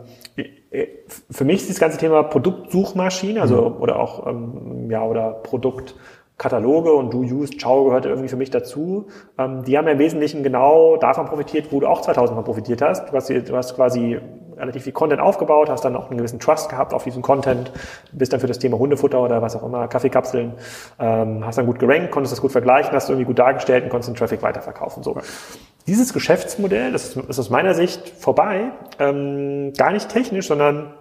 [1.29, 3.81] für mich ist das ganze Thema Produktsuchmaschine, also mhm.
[3.81, 9.07] oder auch ähm, ja oder Produktkataloge und Do Use Ciao gehört irgendwie für mich dazu.
[9.37, 12.81] Ähm, die haben ja im Wesentlichen genau davon profitiert, wo du auch 2000 Mal profitiert
[12.81, 13.09] hast.
[13.09, 14.19] Du hast, du hast quasi
[14.57, 17.73] relativ viel Content aufgebaut, hast dann auch einen gewissen Trust gehabt auf diesen Content,
[18.13, 20.53] bist dann für das Thema Hundefutter oder was auch immer, Kaffeekapseln,
[20.97, 24.09] ähm, hast dann gut gerankt, konntest das gut vergleichen, hast irgendwie gut dargestellt und konntest
[24.09, 25.03] den Traffic weiterverkaufen.
[25.03, 25.17] So.
[25.87, 30.93] Dieses Geschäftsmodell, das ist, aus meiner Sicht vorbei, ähm, gar nicht technisch, sondern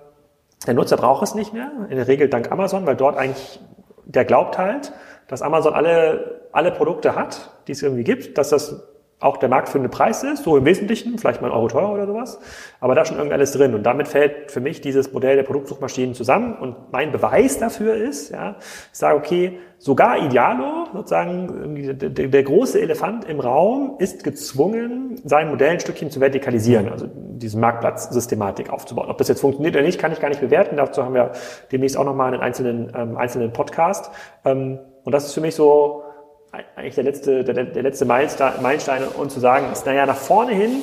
[0.66, 3.61] der Nutzer braucht es nicht mehr, in der Regel dank Amazon, weil dort eigentlich,
[4.05, 4.93] der glaubt halt,
[5.26, 8.82] dass Amazon alle, alle Produkte hat, die es irgendwie gibt, dass das
[9.25, 12.39] auch der marktführende Preis ist, so im Wesentlichen, vielleicht mal ein Euro teurer oder sowas,
[12.79, 13.75] aber da schon irgendwie alles drin.
[13.75, 16.55] Und damit fällt für mich dieses Modell der Produktsuchmaschinen zusammen.
[16.55, 18.57] Und mein Beweis dafür ist, ja,
[18.93, 25.20] ich sage, okay, sogar Idealo, sozusagen der, der, der große Elefant im Raum, ist gezwungen,
[25.25, 29.11] sein Modell ein Stückchen zu vertikalisieren, also diese Marktplatzsystematik aufzubauen.
[29.11, 30.77] Ob das jetzt funktioniert oder nicht, kann ich gar nicht bewerten.
[30.77, 31.33] Dazu haben wir
[31.72, 34.11] demnächst auch nochmal einen einzelnen, ähm, einzelnen Podcast.
[34.45, 36.04] Ähm, und das ist für mich so,
[36.77, 40.83] eigentlich der letzte, der, der letzte Meilenstein, und zu sagen, ist, naja, nach vorne hin,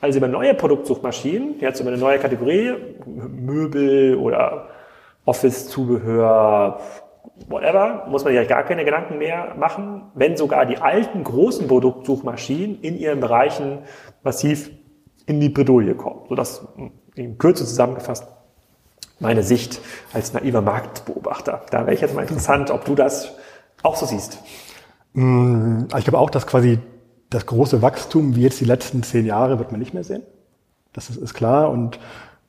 [0.00, 2.74] also über neue Produktsuchmaschinen, jetzt über eine neue Kategorie,
[3.06, 4.68] Möbel oder
[5.24, 6.80] Office-Zubehör,
[7.48, 12.80] whatever, muss man sich gar keine Gedanken mehr machen, wenn sogar die alten großen Produktsuchmaschinen
[12.80, 13.78] in ihren Bereichen
[14.22, 14.70] massiv
[15.26, 16.26] in die Bredouille kommen.
[16.28, 16.66] Sodass
[17.14, 18.26] in Kürze zusammengefasst
[19.20, 19.80] meine Sicht
[20.12, 21.62] als naiver Marktbeobachter.
[21.70, 23.34] Da wäre ich jetzt mal interessant, ob du das
[23.82, 24.38] auch so siehst.
[25.14, 26.78] Mm, ich glaube auch, dass quasi
[27.30, 30.22] das große Wachstum wie jetzt die letzten zehn Jahre wird man nicht mehr sehen.
[30.92, 31.70] Das ist, ist klar.
[31.70, 31.98] Und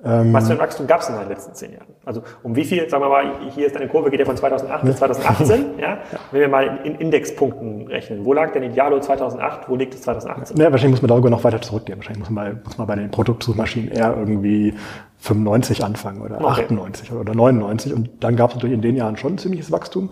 [0.03, 1.87] ähm, Was für ein Wachstum gab es in den letzten zehn Jahren?
[2.05, 4.85] Also um wie viel, sagen wir mal, hier ist eine Kurve, geht ja von 2008
[4.85, 5.99] bis 2018, ja?
[6.31, 10.57] Wenn wir mal in Indexpunkten rechnen, wo lag denn Idealo 2008, wo liegt es 2018?
[10.57, 11.97] Ja, wahrscheinlich muss man darüber noch weiter zurückgehen.
[11.97, 14.75] Wahrscheinlich muss man, muss man bei den Produktsuchmaschinen eher irgendwie
[15.19, 16.63] 95 anfangen oder okay.
[16.63, 20.11] 98 oder 99 und dann gab es natürlich in den Jahren schon ein ziemliches Wachstum.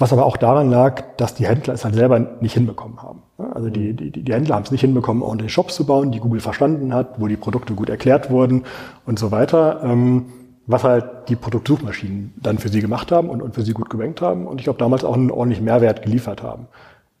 [0.00, 3.22] Was aber auch daran lag, dass die Händler es halt selber nicht hinbekommen haben.
[3.52, 6.40] Also die, die, die Händler haben es nicht hinbekommen, ordentliche Shops zu bauen, die Google
[6.40, 8.64] verstanden hat, wo die Produkte gut erklärt wurden
[9.04, 9.82] und so weiter.
[9.84, 10.24] Ähm,
[10.66, 14.22] was halt die Produktsuchmaschinen dann für sie gemacht haben und, und für sie gut gerankt
[14.22, 16.68] haben und ich glaube damals auch einen ordentlichen Mehrwert geliefert haben.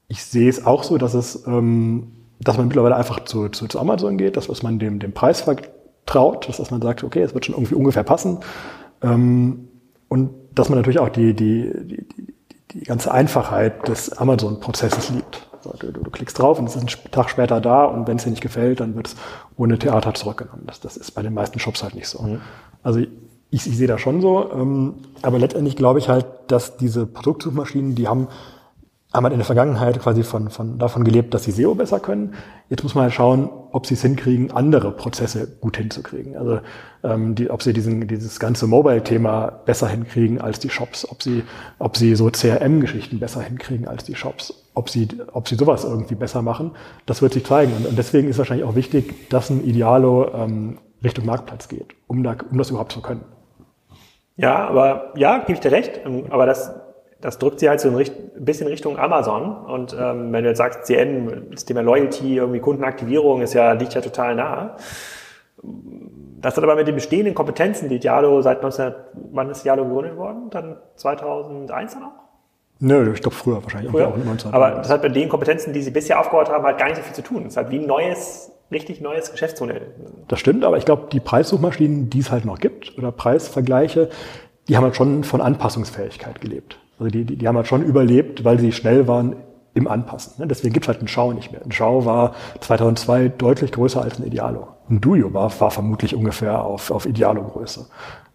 [0.08, 3.78] Ich sehe es auch so, dass es, ähm, dass man mittlerweile einfach zu, zu, zu
[3.78, 7.34] Amazon geht, dass, dass man dem, dem Preis vertraut, dass, dass man sagt, okay, es
[7.34, 8.38] wird schon irgendwie ungefähr passen.
[9.02, 9.68] Ähm,
[10.08, 12.39] und dass man natürlich auch die, die, die, die
[12.84, 15.46] ganze Einfachheit des Amazon-Prozesses liebt.
[15.52, 18.24] Also du, du, klickst drauf und es ist ein Tag später da und wenn es
[18.24, 19.16] dir nicht gefällt, dann wird es
[19.56, 20.62] ohne Theater zurückgenommen.
[20.66, 22.22] Das, das ist bei den meisten Shops halt nicht so.
[22.22, 22.40] Mhm.
[22.82, 23.00] Also
[23.50, 27.94] ich, ich sehe das schon so, ähm, aber letztendlich glaube ich halt, dass diese Produktsuchmaschinen,
[27.94, 28.28] die haben
[29.12, 32.34] haben halt in der Vergangenheit quasi von, von, davon gelebt, dass sie SEO besser können.
[32.68, 36.36] Jetzt muss man halt schauen, ob sie es hinkriegen, andere Prozesse gut hinzukriegen.
[36.36, 36.60] Also
[37.02, 41.42] ähm, die, ob sie diesen, dieses ganze Mobile-Thema besser hinkriegen als die Shops, ob sie,
[41.80, 46.14] ob sie so CRM-Geschichten besser hinkriegen als die Shops, ob sie, ob sie sowas irgendwie
[46.14, 46.72] besser machen,
[47.06, 47.72] das wird sich zeigen.
[47.72, 52.22] Und, und deswegen ist wahrscheinlich auch wichtig, dass ein Idealo ähm, Richtung Marktplatz geht, um,
[52.22, 53.24] da, um das überhaupt zu können.
[54.36, 56.00] Ja, aber ja, gebe ich dir recht.
[56.30, 56.72] Aber das
[57.20, 58.04] das drückt sie halt so ein
[58.38, 59.56] bisschen Richtung Amazon.
[59.66, 63.94] Und ähm, wenn du jetzt sagst, CN, das Thema Loyalty, irgendwie Kundenaktivierung ist ja, liegt
[63.94, 64.76] ja total nahe.
[66.40, 68.94] Das hat aber mit den bestehenden Kompetenzen, die Dialo seit 19,
[69.32, 70.48] wann ist Dialo gegründet worden?
[70.50, 72.12] Dann 2001 dann auch?
[72.82, 73.90] Nö, ich glaube früher wahrscheinlich.
[73.90, 74.08] Früher.
[74.08, 76.86] Auch 19, aber das hat mit den Kompetenzen, die sie bisher aufgebaut haben, halt gar
[76.86, 77.44] nicht so viel zu tun.
[77.44, 79.82] Das ist halt wie ein neues, richtig neues Geschäftsmodell.
[80.28, 84.08] Das stimmt, aber ich glaube, die Preissuchmaschinen, die es halt noch gibt, oder Preisvergleiche,
[84.68, 86.78] die haben halt schon von Anpassungsfähigkeit gelebt.
[87.00, 89.36] Also die, die, die haben halt schon überlebt, weil sie schnell waren
[89.72, 90.34] im Anpassen.
[90.38, 90.46] Ne?
[90.46, 91.62] Deswegen gibt's halt einen Schau nicht mehr.
[91.64, 94.68] Ein Schau war 2002 deutlich größer als ein Idealo.
[94.90, 97.86] Ein Duo war, war vermutlich ungefähr auf, auf Idealo-Größe.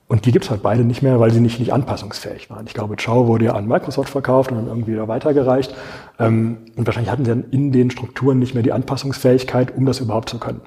[0.07, 2.66] Und die gibt's halt beide nicht mehr, weil sie nicht, nicht anpassungsfähig waren.
[2.68, 5.76] Ich glaube, Schau wurde ja an Microsoft verkauft und dann irgendwie wieder weitergereicht.
[6.20, 9.99] Ähm, und wahrscheinlich hatten sie dann in den Strukturen nicht mehr die Anpassungsfähigkeit, um das
[9.99, 10.61] überhaupt zu können.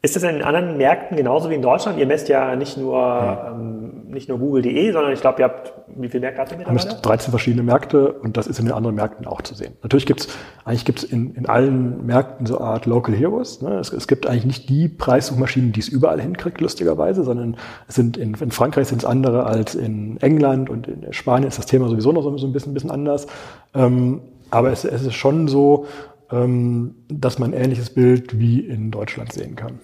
[0.00, 1.98] Ist das in anderen Märkten genauso wie in Deutschland?
[1.98, 3.50] Ihr messt ja nicht nur ja.
[3.50, 3.78] ähm,
[4.10, 6.90] nicht nur google.de, sondern ich glaube, ihr habt, wie viele Märkte habt ihr mittlerweile?
[6.90, 9.74] Haben 13 verschiedene Märkte und das ist in den anderen Märkten auch zu sehen.
[9.82, 10.28] Natürlich gibt es,
[10.64, 13.60] eigentlich gibt es in, in allen Märkten so eine Art Local Heroes.
[13.60, 13.78] Ne?
[13.78, 17.56] Es, es, gibt eigentlich nicht die Preissuchmaschinen, die es überall hinkriegt, lustigerweise, sondern
[17.88, 21.58] es sind in, in Frankreich sind es andere als in England und in Spanien ist
[21.58, 23.26] das Thema sowieso noch so, so ein, bisschen, ein bisschen anders.
[23.74, 24.20] Ähm,
[24.50, 25.86] aber es, es ist schon so,
[26.30, 29.80] dass man ein ähnliches Bild wie in Deutschland sehen kann.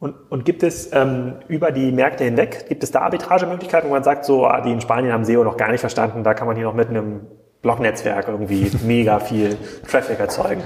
[0.00, 4.04] Und, und gibt es ähm, über die Märkte hinweg, gibt es da Arbitragemöglichkeiten, wo man
[4.04, 6.56] sagt, so, ah, die in Spanien haben SEO noch gar nicht verstanden, da kann man
[6.56, 7.20] hier noch mit einem
[7.62, 9.56] Blognetzwerk irgendwie mega viel
[9.88, 10.62] Traffic erzeugen?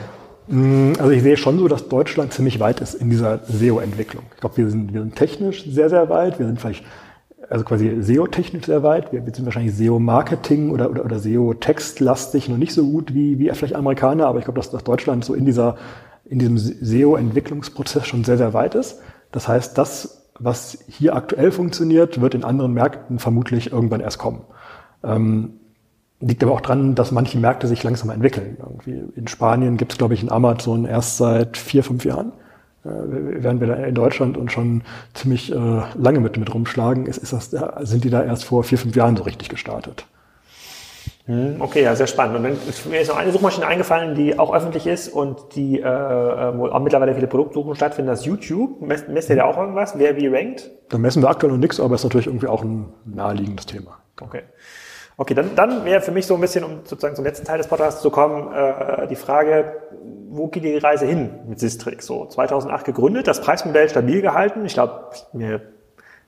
[0.48, 4.24] Mm, also ich sehe schon so, dass Deutschland ziemlich weit ist in dieser SEO-Entwicklung.
[4.34, 6.38] Ich glaube, wir sind, wir sind technisch sehr, sehr weit.
[6.40, 6.84] Wir sind vielleicht
[7.50, 9.12] also quasi SEO-technisch sehr weit.
[9.12, 13.50] Wir, wir sind wahrscheinlich SEO-Marketing oder, oder, oder SEO-textlastig noch nicht so gut wie, wie
[13.50, 15.76] vielleicht Amerikaner, aber ich glaube, dass, dass Deutschland so in dieser
[16.28, 19.00] in diesem SEO-Entwicklungsprozess schon sehr, sehr weit ist.
[19.32, 24.42] Das heißt, das, was hier aktuell funktioniert, wird in anderen Märkten vermutlich irgendwann erst kommen.
[25.02, 25.54] Ähm,
[26.20, 28.56] liegt aber auch dran, dass manche Märkte sich langsam entwickeln.
[28.58, 32.32] Irgendwie in Spanien gibt es, glaube ich, in Amazon erst seit vier, fünf Jahren.
[32.88, 34.82] Äh, während wir da in Deutschland uns schon
[35.14, 35.54] ziemlich äh,
[35.96, 37.50] lange mit, mit rumschlagen, ist, ist das,
[37.88, 40.06] sind die da erst vor vier, fünf Jahren so richtig gestartet.
[41.26, 42.36] Hm, okay, ja, sehr spannend.
[42.36, 45.78] Und dann ist mir jetzt noch eine Suchmaschine eingefallen, die auch öffentlich ist und die,
[45.78, 48.80] äh, wo auch mittlerweile viele Produktsuchen stattfinden, das ist YouTube.
[48.80, 49.98] Messt, messt ihr da auch irgendwas?
[49.98, 50.70] Wer wie rankt?
[50.88, 53.98] Da messen wir aktuell noch nichts, aber ist natürlich irgendwie auch ein naheliegendes Thema.
[54.20, 54.42] Okay.
[55.20, 57.66] Okay, dann, dann wäre für mich so ein bisschen, um sozusagen zum letzten Teil des
[57.66, 59.82] Podcasts zu kommen, äh, die Frage,
[60.30, 62.06] wo geht die Reise hin mit Sistrix?
[62.06, 64.64] So 2008 gegründet, das Preismodell stabil gehalten.
[64.64, 65.60] Ich glaube, mir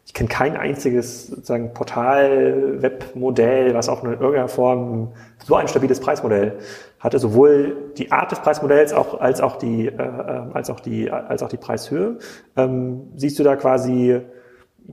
[0.06, 5.12] ich kenne kein einziges sozusagen Portal, Webmodell, was auch in irgendeiner Form
[5.46, 6.58] so ein stabiles Preismodell
[6.98, 11.12] hatte, sowohl die Art des Preismodells auch, als auch die äh, äh, als auch die
[11.12, 12.18] als auch die Preishöhe.
[12.56, 14.20] Ähm, siehst du da quasi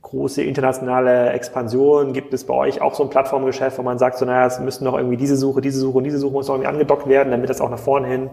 [0.02, 2.14] große internationale Expansion?
[2.14, 4.84] Gibt es bei euch auch so ein Plattformgeschäft, wo man sagt, so naja, es müssen
[4.84, 7.50] noch irgendwie diese Suche, diese Suche und diese Suche muss noch irgendwie angedockt werden, damit
[7.50, 8.30] das auch nach vorne hin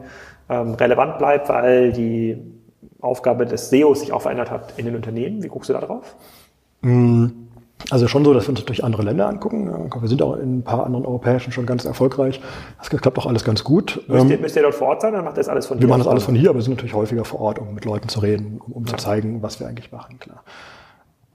[0.49, 2.39] ähm, relevant bleibt, weil die
[3.01, 5.43] Aufgabe des SEOs sich auch verändert hat in den Unternehmen.
[5.43, 6.17] Wie guckst du da drauf?
[6.81, 7.27] Mm,
[7.91, 9.91] also schon so, dass wir uns natürlich andere Länder angucken.
[10.01, 12.41] Wir sind auch in ein paar anderen europäischen schon ganz erfolgreich.
[12.79, 14.03] Das klappt auch alles ganz gut.
[14.09, 15.87] Müsst ihr, ähm, müsst ihr dort vor Ort sein, dann macht das alles von hier?
[15.87, 17.85] Wir machen das alles von hier, aber wir sind natürlich häufiger vor Ort, um mit
[17.85, 18.91] Leuten zu reden, um, um ja.
[18.91, 20.43] zu zeigen, was wir eigentlich machen, klar.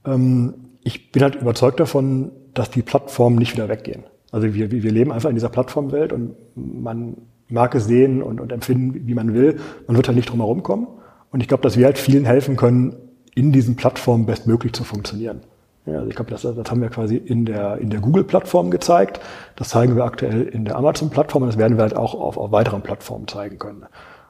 [0.06, 4.04] Ähm, ich bin halt überzeugt davon, dass die Plattformen nicht wieder weggehen.
[4.32, 7.18] Also wir, wir leben einfach in dieser Plattformwelt und man
[7.50, 9.60] mag es sehen und, und empfinden, wie man will.
[9.88, 10.88] Man wird halt nicht drum herum kommen.
[11.32, 12.96] Und ich glaube, dass wir halt vielen helfen können,
[13.36, 15.42] in diesen Plattformen bestmöglich zu funktionieren.
[15.86, 19.20] Ja, also ich glaube, das, das haben wir quasi in der, in der Google-Plattform gezeigt.
[19.56, 22.52] Das zeigen wir aktuell in der Amazon-Plattform und das werden wir halt auch auf, auf
[22.52, 23.86] weiteren Plattformen zeigen können.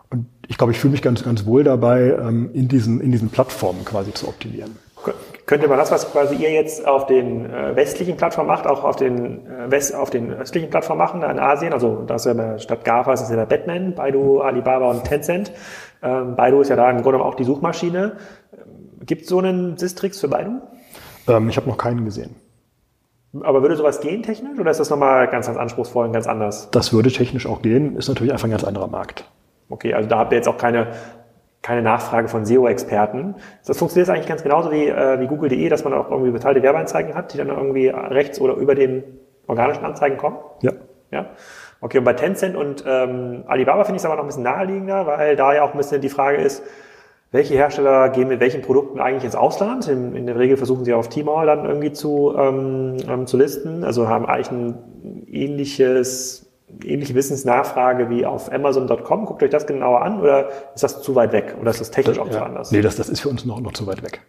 [0.09, 3.29] Und ich glaube, ich fühle mich ganz, ganz wohl dabei, ähm, in diesen, in diesen
[3.29, 4.71] Plattformen quasi zu optimieren.
[5.49, 8.97] Könnte man das, was quasi ihr jetzt auf den äh, westlichen Plattformen macht, auch auf
[8.97, 11.73] den, äh, West, auf den östlichen Plattformen machen, in Asien?
[11.73, 15.51] Also das ist ja statt GAFA ist es ja der Batman, Baidu, Alibaba und Tencent.
[16.03, 18.17] Ähm, Baidu ist ja da im Grunde auch die Suchmaschine.
[19.03, 20.61] Gibt es so einen Sistrix für Baidu?
[21.27, 22.35] Ähm, ich habe noch keinen gesehen.
[23.41, 26.69] Aber würde sowas gehen technisch oder ist das nochmal ganz, ganz anspruchsvoll und ganz anders?
[26.69, 29.25] Das würde technisch auch gehen, ist natürlich einfach ein ganz anderer Markt.
[29.71, 30.87] Okay, also da habt ihr jetzt auch keine,
[31.61, 33.35] keine Nachfrage von SEO-Experten.
[33.65, 37.15] Das funktioniert eigentlich ganz genauso wie, äh, wie Google.de, dass man auch irgendwie bezahlte Werbeanzeigen
[37.15, 39.03] hat, die dann irgendwie rechts oder über den
[39.47, 40.37] organischen Anzeigen kommen?
[40.61, 40.71] Ja.
[41.11, 41.31] Ja.
[41.81, 45.07] Okay, und bei Tencent und ähm, Alibaba finde ich es aber noch ein bisschen naheliegender,
[45.07, 46.63] weil da ja auch ein bisschen die Frage ist,
[47.31, 49.87] welche Hersteller gehen mit welchen Produkten eigentlich ins Ausland.
[49.87, 53.83] In, in der Regel versuchen sie auf Tmall dann irgendwie zu, ähm, ähm, zu listen,
[53.83, 56.48] also haben eigentlich ein ähnliches
[56.83, 59.25] ähnliche Wissensnachfrage wie auf Amazon.com.
[59.25, 62.17] Guckt euch das genauer an oder ist das zu weit weg oder ist das technisch
[62.17, 62.39] das, auch ja.
[62.39, 62.71] zu anders?
[62.71, 64.21] Nee, das, das ist für uns noch, noch zu weit weg.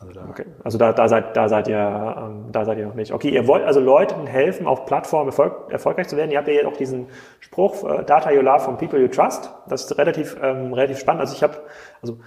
[0.00, 0.44] Also da, okay.
[0.62, 3.12] also da, da, seid, da, seid ihr, ähm, da seid ihr noch nicht.
[3.12, 6.30] Okay, ihr wollt also Leuten helfen, auf Plattformen erfolg, erfolgreich zu werden.
[6.30, 7.08] Ihr habt ja jetzt auch diesen
[7.40, 9.50] Spruch, äh, Data you love from people you trust.
[9.68, 11.22] Das ist relativ, ähm, relativ spannend.
[11.22, 11.54] Also ich habe,
[12.00, 12.18] also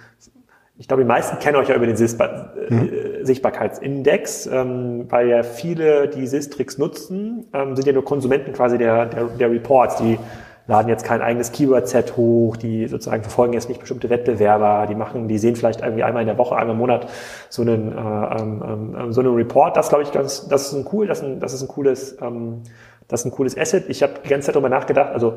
[0.82, 2.90] ich glaube, die meisten kennen euch ja über den Sichtbar mhm.
[2.92, 8.78] Äh, Sichtbarkeitsindex, ähm, weil ja viele, die Sistrix nutzen, ähm, sind ja nur Konsumenten quasi
[8.78, 10.18] der, der, der Reports, die
[10.66, 15.28] laden jetzt kein eigenes Keyword-Set hoch, die sozusagen verfolgen jetzt nicht bestimmte Wettbewerber, die machen,
[15.28, 17.06] die sehen vielleicht irgendwie einmal in der Woche, einmal im Monat
[17.48, 19.76] so einen, äh, ähm, ähm, so einen Report.
[19.76, 22.16] Das glaube ich ganz, das ist ein cool, das ist ein, das ist ein cooles,
[22.20, 22.62] ähm,
[23.06, 23.84] das ist ein cooles Asset.
[23.86, 25.34] Ich habe die ganze Zeit darüber nachgedacht, also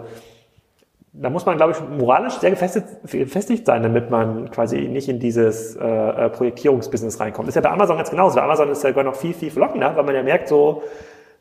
[1.22, 5.20] da muss man, glaube ich, moralisch sehr gefestigt, gefestigt sein, damit man quasi nicht in
[5.20, 7.48] dieses äh, äh Projektierungsbusiness reinkommt.
[7.48, 8.36] ist ja bei Amazon ganz genauso.
[8.36, 10.84] Bei Amazon ist ja sogar noch viel, viel verlockender, weil man ja merkt so,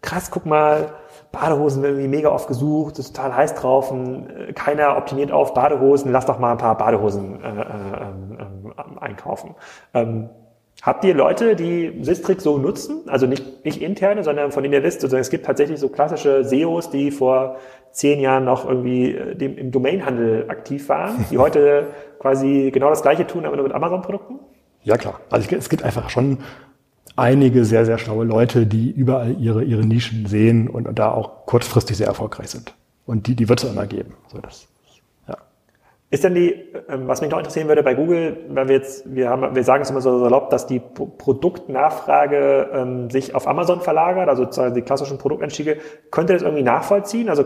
[0.00, 0.92] krass, guck mal,
[1.32, 6.12] Badehosen werden irgendwie mega oft gesucht, ist total heiß drauf, äh, keiner optimiert auf Badehosen,
[6.12, 9.56] lass doch mal ein paar Badehosen äh, äh, äh, einkaufen.
[9.92, 10.30] Ähm,
[10.82, 13.08] Habt ihr Leute, die Sistrix so nutzen?
[13.08, 16.44] Also nicht, nicht interne, sondern von denen ihr wisst, also es gibt tatsächlich so klassische
[16.44, 17.56] SEOs, die vor
[17.90, 21.86] zehn Jahren noch irgendwie äh, dem, im Domainhandel aktiv waren, die heute
[22.18, 24.40] quasi genau das gleiche tun, aber nur mit Amazon-Produkten?
[24.82, 25.20] Ja, klar.
[25.30, 26.38] Also es gibt einfach schon
[27.16, 31.46] einige sehr, sehr schlaue Leute, die überall ihre, ihre Nischen sehen und, und da auch
[31.46, 32.74] kurzfristig sehr erfolgreich sind.
[33.06, 34.14] Und die, die wird es immer geben.
[34.28, 34.66] So, das,
[36.10, 36.52] ist denn die,
[36.88, 39.82] ähm, was mich noch interessieren würde bei Google, wenn wir jetzt, wir haben, wir sagen
[39.82, 45.18] es immer so salopp, dass die Produktnachfrage ähm, sich auf Amazon verlagert, also die klassischen
[45.18, 45.78] Produkteinstiege,
[46.10, 47.28] könnt ihr das irgendwie nachvollziehen?
[47.28, 47.44] Also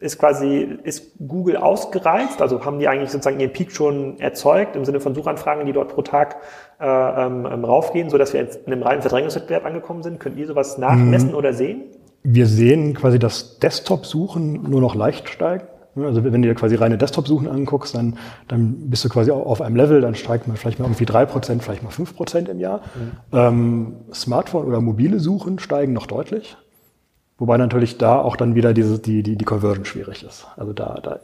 [0.00, 2.42] ist quasi, ist Google ausgereizt?
[2.42, 5.94] Also haben die eigentlich sozusagen ihren Peak schon erzeugt im Sinne von Suchanfragen, die dort
[5.94, 6.36] pro Tag
[6.80, 10.18] äh, ähm, ähm raufgehen, so dass wir jetzt in einem reinen Verdrängungswettbewerb angekommen sind?
[10.18, 11.36] Könnt ihr sowas nachmessen mhm.
[11.36, 11.84] oder sehen?
[12.24, 15.66] Wir sehen quasi das Desktop-Suchen nur noch leicht steigen.
[16.04, 18.18] Also wenn du dir quasi reine Desktop-Suchen anguckst, dann,
[18.48, 21.62] dann bist du quasi auf einem Level, dann steigt man vielleicht mal irgendwie drei Prozent,
[21.62, 22.80] vielleicht mal fünf Prozent im Jahr.
[22.94, 23.38] Mhm.
[23.38, 26.56] Ähm, Smartphone oder mobile Suchen steigen noch deutlich.
[27.38, 30.48] Wobei natürlich da auch dann wieder diese, die, die, die Conversion schwierig ist.
[30.56, 31.20] Also da, da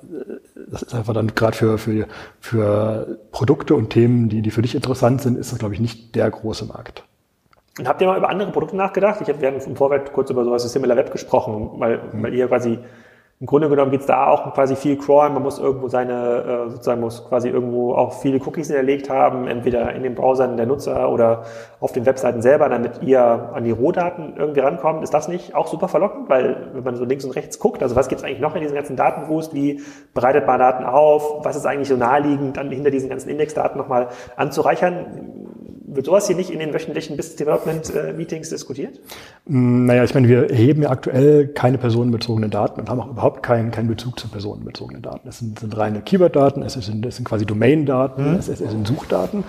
[0.70, 2.06] das ist einfach dann gerade für, für,
[2.38, 6.14] für Produkte und Themen, die, die für dich interessant sind, ist das, glaube ich, nicht
[6.14, 7.02] der große Markt.
[7.78, 9.20] Und habt ihr mal über andere Produkte nachgedacht?
[9.20, 12.22] Ich hab, wir haben im Vorfeld kurz über sowas wie Similar Web gesprochen, weil, mhm.
[12.22, 12.78] weil ihr quasi
[13.44, 15.34] im Grunde genommen geht es da auch quasi viel crawlen.
[15.34, 19.92] Man muss irgendwo seine, äh, sozusagen muss quasi irgendwo auch viele Cookies hinterlegt haben, entweder
[19.92, 21.42] in den Browsern der Nutzer oder
[21.78, 25.04] auf den Webseiten selber, damit ihr an die Rohdaten irgendwie rankommt.
[25.04, 26.30] Ist das nicht auch super verlockend?
[26.30, 28.62] Weil wenn man so links und rechts guckt, also was gibt es eigentlich noch in
[28.62, 29.52] diesen ganzen Datenwust?
[29.52, 29.82] Wie
[30.14, 31.44] bereitet man Daten auf?
[31.44, 35.43] Was ist eigentlich so naheliegend, dann hinter diesen ganzen Indexdaten nochmal anzureichern?
[35.94, 39.00] Wird sowas hier nicht in den wöchentlichen Business Development äh, Meetings diskutiert?
[39.46, 43.42] Mm, naja, ich meine, wir erheben ja aktuell keine personenbezogenen Daten und haben auch überhaupt
[43.42, 45.28] keinen, keinen Bezug zu personenbezogenen Daten.
[45.28, 48.38] Es sind, sind reine Keyword-Daten, es sind, es sind quasi Domain-Daten, mhm.
[48.38, 49.44] es, es sind Suchdaten.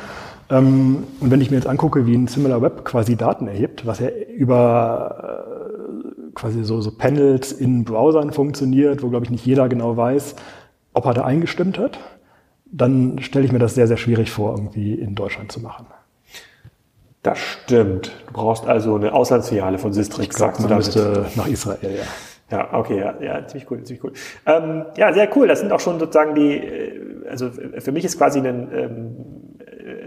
[0.49, 3.99] Ähm, und wenn ich mir jetzt angucke, wie ein Similar Web quasi Daten erhebt, was
[3.99, 9.69] ja über äh, quasi so, so Panels in Browsern funktioniert, wo, glaube ich, nicht jeder
[9.69, 10.35] genau weiß,
[10.93, 11.99] ob er da eingestimmt hat,
[12.65, 15.87] dann stelle ich mir das sehr, sehr schwierig vor, irgendwie in Deutschland zu machen.
[17.25, 18.11] Das stimmt.
[18.27, 20.95] Du brauchst also eine Auslandsfiliale von Sistrix, sagst du damit.
[21.35, 22.03] nach Israel, ja.
[22.51, 24.13] Ja, okay, ja, ja, ziemlich cool, ziemlich cool.
[24.45, 25.47] Ähm, ja, sehr cool.
[25.47, 27.49] Das sind auch schon sozusagen die, äh, also
[27.79, 29.15] für mich ist quasi ein, ähm,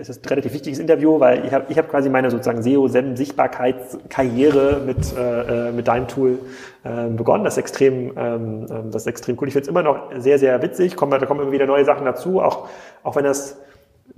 [0.00, 4.82] es ist ein relativ wichtiges Interview, weil ich habe ich hab quasi meine sozusagen SEO-Sichtbarkeitskarriere
[4.86, 6.38] mit, äh, äh, mit deinem Tool
[6.84, 7.42] äh, begonnen.
[7.42, 9.48] Das ist extrem, ähm, ähm, das ist extrem cool.
[9.48, 10.94] Ich finde es immer noch sehr, sehr witzig.
[10.94, 12.68] Kommen, da kommen immer wieder neue Sachen dazu, auch,
[13.02, 13.58] auch wenn das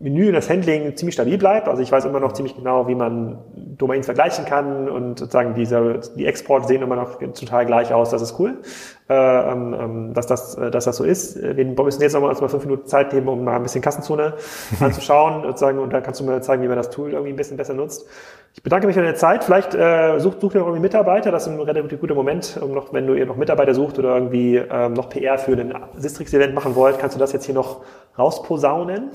[0.00, 1.68] Menü und das Handling ziemlich stabil bleibt.
[1.68, 6.00] Also ich weiß immer noch ziemlich genau, wie man Domains vergleichen kann und sozusagen diese,
[6.16, 8.08] die Exporte sehen immer noch total gleich aus.
[8.08, 8.58] Das ist cool,
[9.10, 11.40] äh, ähm, ähm dass, das, äh, dass das so ist.
[11.42, 14.34] Wir müssen jetzt nochmal uns mal fünf Minuten Zeit nehmen, um mal ein bisschen Kassenzone
[14.80, 17.58] anzuschauen sozusagen, und dann kannst du mir zeigen, wie man das Tool irgendwie ein bisschen
[17.58, 18.06] besser nutzt.
[18.54, 19.44] Ich bedanke mich für deine Zeit.
[19.44, 21.30] Vielleicht äh, sucht, sucht ihr noch irgendwie Mitarbeiter.
[21.30, 24.14] Das ist ein relativ guter Moment, um noch, wenn du ihr noch Mitarbeiter sucht oder
[24.14, 27.82] irgendwie ähm, noch PR für ein Sistrix-Event machen wollt, kannst du das jetzt hier noch
[28.18, 29.10] rausposaunen.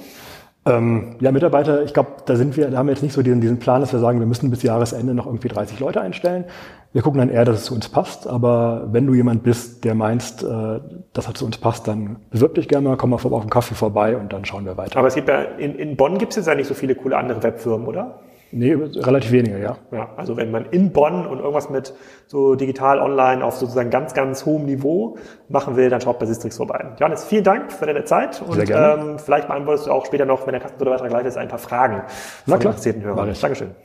[0.67, 3.39] Ähm, ja, Mitarbeiter, ich glaube, da sind wir, da haben wir jetzt nicht so diesen,
[3.39, 6.45] diesen Plan, dass wir sagen, wir müssen bis Jahresende noch irgendwie 30 Leute einstellen.
[6.91, 8.25] Wir gucken dann eher, dass es zu uns passt.
[8.25, 10.79] Aber wenn du jemand bist, der meinst, äh,
[11.13, 13.75] dass er zu uns passt, dann bewirb dich gerne mal, komm mal auf den Kaffee
[13.75, 14.97] vorbei und dann schauen wir weiter.
[14.97, 17.15] Aber es gibt ja, in, in Bonn gibt es jetzt ja nicht so viele coole
[17.15, 18.21] andere Webfirmen, oder?
[18.57, 19.77] Nee, relativ wenige, ja.
[19.91, 21.93] Ja, also wenn man in Bonn und irgendwas mit
[22.25, 25.17] so digital online auf sozusagen ganz, ganz hohem Niveau
[25.49, 26.93] machen will, dann schaut bei Sistrix vorbei.
[26.97, 29.01] Johannes, vielen Dank für deine Zeit und Sehr gerne.
[29.01, 32.03] Ähm, vielleicht beantwortest du auch später noch, wenn der Kastenbruder gleich ist, ein paar Fragen
[32.45, 32.71] Na klar.
[32.71, 33.25] interessierten Hörer.
[33.25, 33.75] Dankeschön.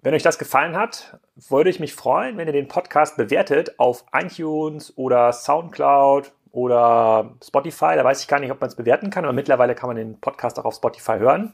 [0.00, 1.18] Wenn euch das gefallen hat,
[1.48, 7.96] würde ich mich freuen, wenn ihr den Podcast bewertet auf iTunes oder Soundcloud oder Spotify.
[7.96, 10.20] Da weiß ich gar nicht, ob man es bewerten kann, aber mittlerweile kann man den
[10.20, 11.52] Podcast auch auf Spotify hören.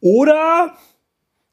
[0.00, 0.72] Oder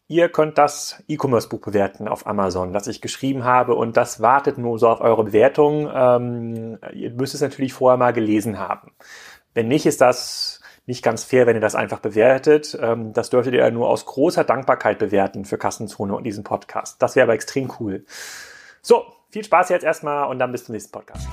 [0.07, 4.77] Ihr könnt das E-Commerce-Buch bewerten auf Amazon, das ich geschrieben habe und das wartet nur
[4.77, 5.89] so auf eure Bewertung.
[5.91, 8.91] Ähm, ihr müsst es natürlich vorher mal gelesen haben.
[9.55, 12.77] Wenn nicht, ist das nicht ganz fair, wenn ihr das einfach bewertet.
[12.79, 17.01] Ähm, das dürftet ihr nur aus großer Dankbarkeit bewerten für Kassenzone und diesen Podcast.
[17.01, 18.05] Das wäre aber extrem cool.
[18.83, 21.27] So, viel Spaß jetzt erstmal und dann bis zum nächsten Podcast.